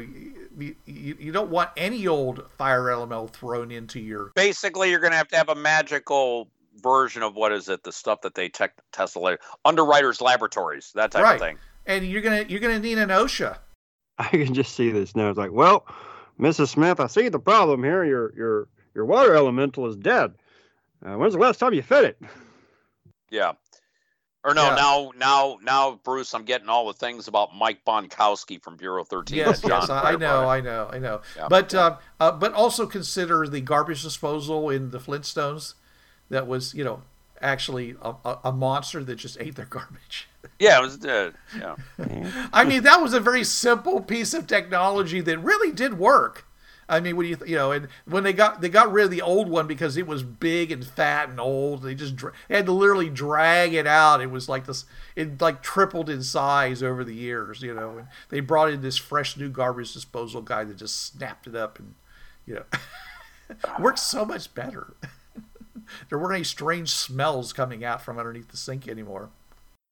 [0.57, 5.11] you, you, you don't want any old fire elemental thrown into your Basically, you're going
[5.11, 6.49] to have to have a magical
[6.83, 7.83] version of what is it?
[7.83, 9.39] The stuff that they tech test later.
[9.65, 11.35] Underwriters laboratories, that type Right.
[11.35, 11.57] of thing.
[11.85, 13.57] and you're gonna you're gonna need an OSHA
[14.17, 15.29] I can just see this now.
[15.29, 15.85] It's like, well,
[16.39, 16.69] Mrs.
[16.69, 18.03] Smith, I see the problem here.
[18.03, 20.33] Your your your water elemental is dead.
[21.03, 22.21] Uh, when's the last time you fed it?
[23.29, 23.53] Yeah.
[24.43, 24.75] Or no, Yeah.
[24.75, 29.37] now, now, now, Bruce, I'm getting all the things about Mike Bonkowski from Bureau 13.
[29.37, 31.21] Yes, yes, I, I know, I know, I know.
[31.37, 31.79] Yeah, but yeah.
[31.79, 35.75] Uh, uh, but also consider the garbage disposal in the Flintstones.
[36.29, 37.03] That was, you know,
[37.41, 40.27] actually a, a, a monster that just ate their garbage.
[40.59, 41.75] Yeah, it was, uh, yeah.
[42.53, 46.45] I mean, that was a very simple piece of technology that really did work.
[46.91, 49.21] I mean, when you you know, and when they got they got rid of the
[49.21, 52.17] old one because it was big and fat and old, they just
[52.49, 54.21] they had to literally drag it out.
[54.21, 54.83] It was like this,
[55.15, 57.99] it like tripled in size over the years, you know.
[57.99, 61.79] And they brought in this fresh new garbage disposal guy that just snapped it up
[61.79, 61.95] and,
[62.45, 62.65] you know,
[63.79, 64.93] works so much better.
[66.09, 69.29] there weren't any strange smells coming out from underneath the sink anymore.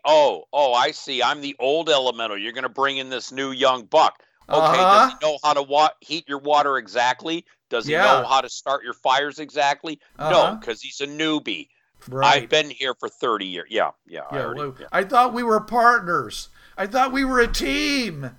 [0.10, 1.22] Oh, oh, I see.
[1.22, 2.38] I'm the old elemental.
[2.38, 4.24] You're going to bring in this new young buck.
[4.50, 5.08] Okay, Uh-huh.
[5.10, 7.46] does he know how to wa- heat your water exactly?
[7.70, 8.02] Does he Yeah.
[8.04, 10.00] know how to start your fires exactly?
[10.18, 10.32] Uh-huh.
[10.32, 11.70] No, because he's a newbie.
[12.08, 12.44] Right.
[12.44, 13.68] I've been here for 30 years.
[13.70, 14.22] Yeah, yeah.
[14.32, 14.88] I, already, yeah.
[14.92, 16.50] I thought we were partners.
[16.78, 18.32] I thought we were a team.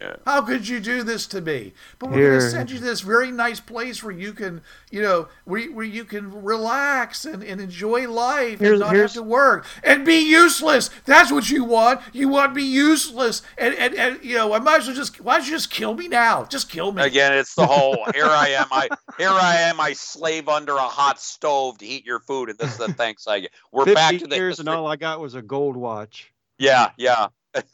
[0.00, 0.16] Yeah.
[0.26, 1.72] How could you do this to me?
[1.98, 5.00] But we're going to send you to this very nice place where you can, you
[5.00, 9.22] know, where, where you can relax and, and enjoy life Here's- and not here's- have
[9.22, 10.90] to work and be useless.
[11.06, 12.02] That's what you want.
[12.12, 13.40] You want to be useless.
[13.56, 15.94] And, and, and you know, I might as well just, why don't you just kill
[15.94, 16.44] me now?
[16.44, 17.02] Just kill me.
[17.02, 18.66] Again, it's the whole here I am.
[18.70, 19.80] I here I am.
[19.80, 23.26] I slave under a hot stove to heat your food, and this is the thanks
[23.26, 23.50] I get.
[23.72, 26.32] We're back to the years and all I got was a gold watch.
[26.58, 27.28] Yeah, yeah,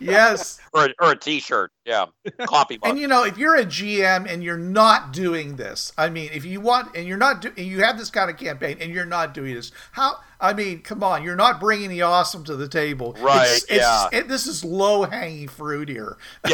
[0.00, 0.58] Yes.
[0.72, 1.70] or a, or a T-shirt.
[1.84, 2.06] Yeah,
[2.46, 2.90] coffee mug.
[2.90, 6.44] And you know, if you're a GM and you're not doing this, I mean, if
[6.44, 9.06] you want and you're not do, and you have this kind of campaign and you're
[9.06, 10.16] not doing this, how?
[10.40, 13.72] I mean, come on, you're not bringing the awesome to the table, Right, It's, it's,
[13.80, 14.08] yeah.
[14.12, 16.16] it- this is low hanging fruit here.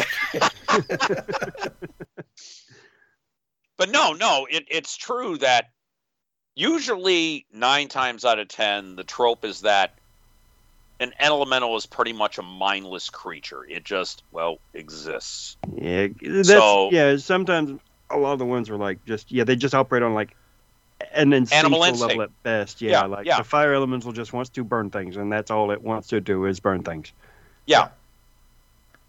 [3.77, 5.71] But no, no, it, it's true that
[6.55, 9.95] usually nine times out of ten, the trope is that
[10.99, 13.65] an elemental is pretty much a mindless creature.
[13.67, 15.57] It just, well, exists.
[15.75, 17.17] Yeah, that's So- yeah.
[17.17, 17.79] Sometimes
[18.09, 20.35] a lot of the ones are like just yeah, they just operate on like
[21.13, 22.01] an instinctual instinct.
[22.11, 22.81] level at best.
[22.81, 23.37] Yeah, Yeah, like yeah.
[23.37, 26.45] the fire elemental just wants to burn things, and that's all it wants to do
[26.45, 27.11] is burn things.
[27.65, 27.89] Yeah.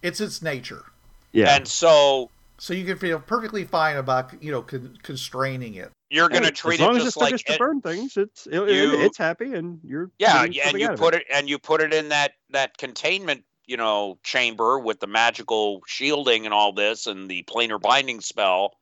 [0.03, 0.85] It's its nature,
[1.33, 5.91] Yeah, And so so you can feel perfectly fine about you know con- constraining it.
[6.11, 7.81] you're going to Hey, treat as long it as it just like gets to burn
[7.81, 11.15] things, it's it, you- it's happy, and you're yeah, getting and you out of put
[11.15, 15.83] it and you put it in that that containment, you know, chamber with the magical
[15.87, 18.75] shielding and all this and the planar binding spell.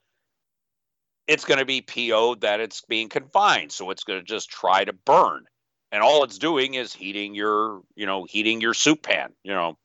[1.27, 4.85] It's going to be PO'd that it's being confined, so it's going to just try
[4.85, 5.45] to burn,
[5.91, 9.79] and all it's doing is heating your, you know, heating your soup pan, you know,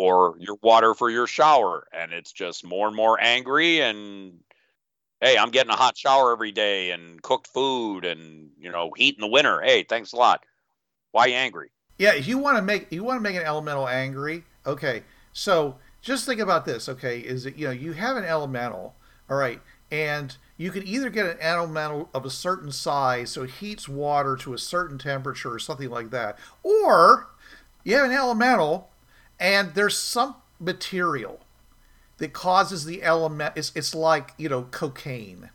[0.00, 4.38] or your water for your shower, and it's just more and more angry and.
[5.20, 9.16] Hey, I'm getting a hot shower every day and cooked food and you know heat
[9.16, 9.60] in the winter.
[9.60, 10.42] Hey, thanks a lot.
[11.10, 11.70] Why angry?
[11.98, 15.02] Yeah, if you want to make you want to make an elemental angry, okay.
[15.34, 17.18] So just think about this, okay?
[17.18, 18.94] Is it you know you have an elemental,
[19.28, 23.50] all right, and you can either get an elemental of a certain size, so it
[23.50, 27.28] heats water to a certain temperature or something like that, or
[27.84, 28.89] you have an elemental,
[29.40, 31.40] and there's some material
[32.18, 33.54] that causes the element.
[33.56, 35.50] It's it's like you know cocaine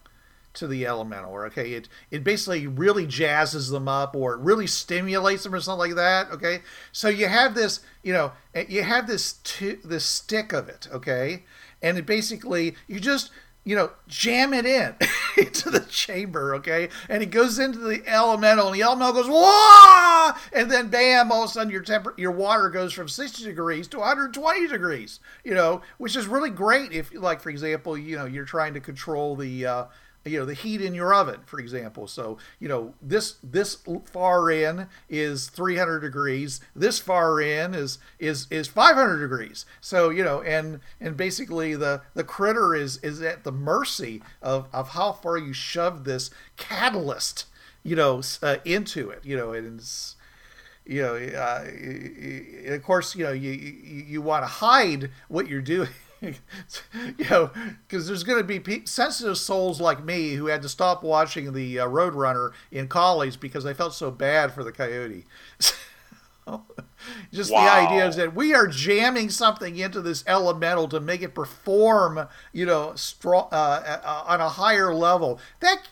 [0.55, 5.43] to the elemental okay it it basically really jazzes them up or it really stimulates
[5.43, 6.61] them or something like that okay
[6.93, 10.87] so you have this you know eh, you have this t- this stick of it
[10.91, 11.43] okay
[11.81, 13.31] and it basically you just
[13.65, 14.95] you know jam it in
[15.37, 16.87] into the chamber okay?
[17.09, 21.43] And it goes into the elemental and the elemental goes whoa and then bam all
[21.43, 25.53] of a sudden your temper your water goes from 60 degrees to 120 degrees you
[25.53, 29.35] know which is really great if like for example you know you're trying to control
[29.35, 29.85] the uh,
[30.25, 32.07] you know the heat in your oven for example.
[32.07, 36.61] So you know this this far in is 300 degrees.
[36.75, 39.65] This far in is is is 500 degrees.
[39.81, 44.67] So you know and and basically the the critter is is at the mercy of
[44.73, 47.45] of how far you shove this catalyst
[47.83, 50.15] you know uh, into it you know and it's
[50.85, 55.61] you know, uh, of course, you know, you you, you want to hide what you're
[55.61, 55.89] doing,
[57.17, 57.51] you know,
[57.87, 61.53] because there's going to be pe- sensitive souls like me who had to stop watching
[61.53, 65.25] the uh, Roadrunner in college because I felt so bad for the coyote.
[67.33, 71.33] Just the idea is that we are jamming something into this elemental to make it
[71.33, 75.39] perform, you know, strong uh, uh, on a higher level.
[75.59, 75.87] That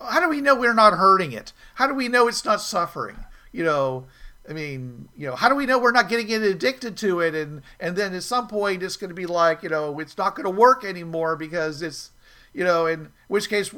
[0.00, 1.52] how do we know we're not hurting it?
[1.74, 3.24] How do we know it's not suffering?
[3.52, 4.06] You know,
[4.48, 7.34] I mean, you know, how do we know we're not getting addicted to it?
[7.34, 10.34] And and then at some point it's going to be like, you know, it's not
[10.34, 12.10] going to work anymore because it's,
[12.52, 13.74] you know, in which case,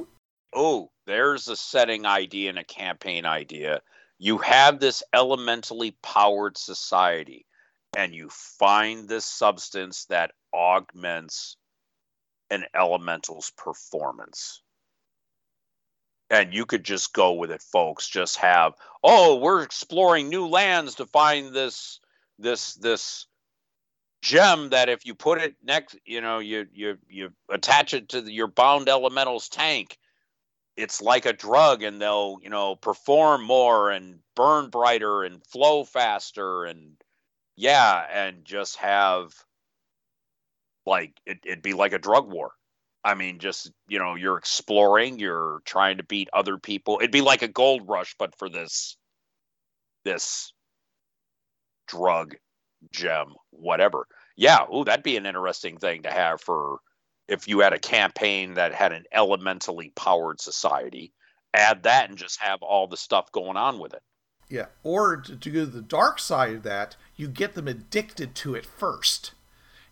[0.59, 3.83] Oh, there's a setting idea and a campaign idea.
[4.19, 7.45] You have this elementally powered society,
[7.95, 11.59] and you find this substance that augments
[12.51, 14.63] an elemental's performance.
[16.29, 18.09] And you could just go with it, folks.
[18.09, 18.75] Just have,
[19.05, 22.01] oh, we're exploring new lands to find this,
[22.39, 23.27] this, this
[24.23, 28.21] gem that if you put it next, you know, you you you attach it to
[28.21, 29.99] the, your bound elementals tank,
[30.77, 35.85] it's like a drug, and they'll you know perform more and burn brighter and flow
[35.85, 36.97] faster and
[37.57, 39.33] yeah, and just have
[40.85, 42.53] like it, it'd be like a drug war.
[43.07, 46.99] I mean, just you know, you're exploring, you're trying to beat other people.
[47.01, 48.97] It'd be like a gold rush, but for this
[50.05, 50.53] this
[51.87, 52.35] drug
[52.91, 54.09] gem, whatever.
[54.37, 56.79] Yeah, ooh, that'd be an interesting thing to have for
[57.29, 61.13] if you had a campaign that had an elementally powered society.
[61.55, 64.03] Add that and just have all the stuff going on with it.
[64.49, 68.35] Yeah, or to, to go to the dark side of that, you get them addicted
[68.35, 69.31] to it first,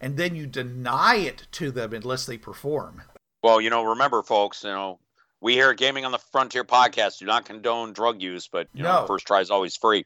[0.04, 3.00] and then you deny it to them unless they perform.
[3.42, 4.98] Well, you know, remember, folks, you know,
[5.40, 8.82] we here at Gaming on the Frontier podcast do not condone drug use, but you
[8.82, 10.04] know, first try is always free.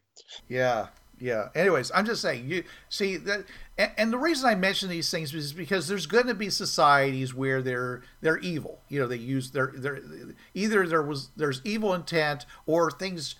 [0.49, 0.87] Yeah,
[1.19, 1.49] yeah.
[1.55, 3.45] Anyways, I'm just saying you see that,
[3.77, 7.35] and, and the reason I mention these things is because there's going to be societies
[7.35, 8.81] where they're they're evil.
[8.89, 10.01] You know, they use their their
[10.55, 13.35] either there was there's evil intent or things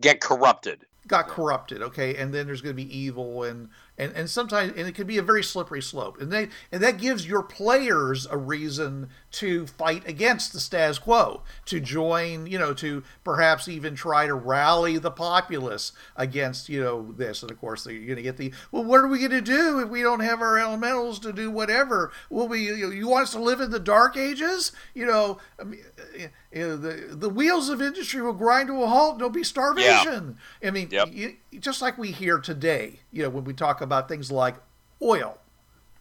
[0.00, 0.84] Get corrupted.
[1.06, 3.68] got corrupted okay and then there's going to be evil and
[4.02, 6.20] and and sometimes and it can be a very slippery slope.
[6.20, 11.42] And they and that gives your players a reason to fight against the status quo
[11.64, 17.12] to join you know to perhaps even try to rally the populace against you know
[17.16, 19.40] this and of course you're going to get the well what are we going to
[19.40, 23.24] do if we don't have our elementals to do whatever will we you, you want
[23.24, 25.80] us to live in the dark ages you know I mean,
[26.18, 26.28] you
[26.60, 29.18] know, the the wheels of industry will grind to a halt.
[29.18, 30.36] There'll be starvation.
[30.62, 31.08] I mean, Yep.
[31.12, 33.00] you, just like we hear today.
[33.10, 34.56] You know, when we talk about things like
[35.00, 35.38] oil.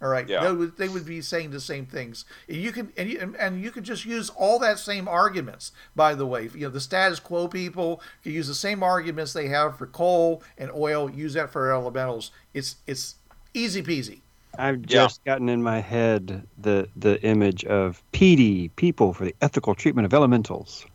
[0.02, 0.44] All right, Yeah.
[0.44, 2.26] they, would, they would be saying the same things.
[2.48, 5.72] And You can and you, and you could just use all that same arguments.
[5.96, 9.48] By the way, you know the status quo people can use the same arguments they
[9.50, 11.10] have for coal and oil.
[11.10, 12.32] Use that for elementals.
[12.54, 13.16] It's it's
[13.54, 14.22] easy peasy.
[14.58, 14.86] I've Yeah.
[14.88, 20.06] just gotten in my head the the image of PD, people for the ethical treatment
[20.08, 20.86] of elementals.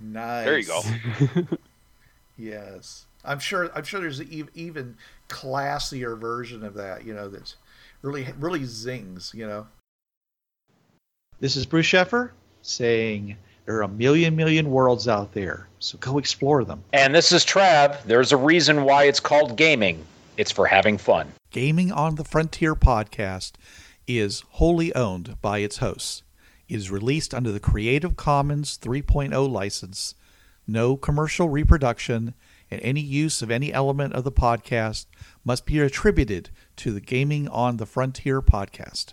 [0.00, 0.44] Nice.
[0.46, 1.56] There you go.
[2.38, 3.70] Yes, I'm sure.
[3.76, 4.96] I'm sure there's an even
[5.28, 7.04] classier version of that.
[7.04, 7.56] You know, that's
[8.02, 9.32] really really zings.
[9.34, 9.66] You know.
[11.40, 12.30] This is Bruce Sheffer
[12.62, 16.82] saying there are a million, million worlds out there, so go explore them.
[16.92, 18.02] And this is Trav.
[18.04, 20.04] There's a reason why it's called gaming.
[20.36, 21.32] It's for having fun.
[21.50, 23.52] Gaming on the Frontier podcast
[24.06, 26.22] is wholly owned by its hosts.
[26.68, 30.14] It is released under the Creative Commons 3.0 license.
[30.66, 32.34] No commercial reproduction
[32.70, 35.06] and any use of any element of the podcast
[35.44, 36.50] must be attributed
[36.80, 39.12] to the Gaming on the Frontier podcast.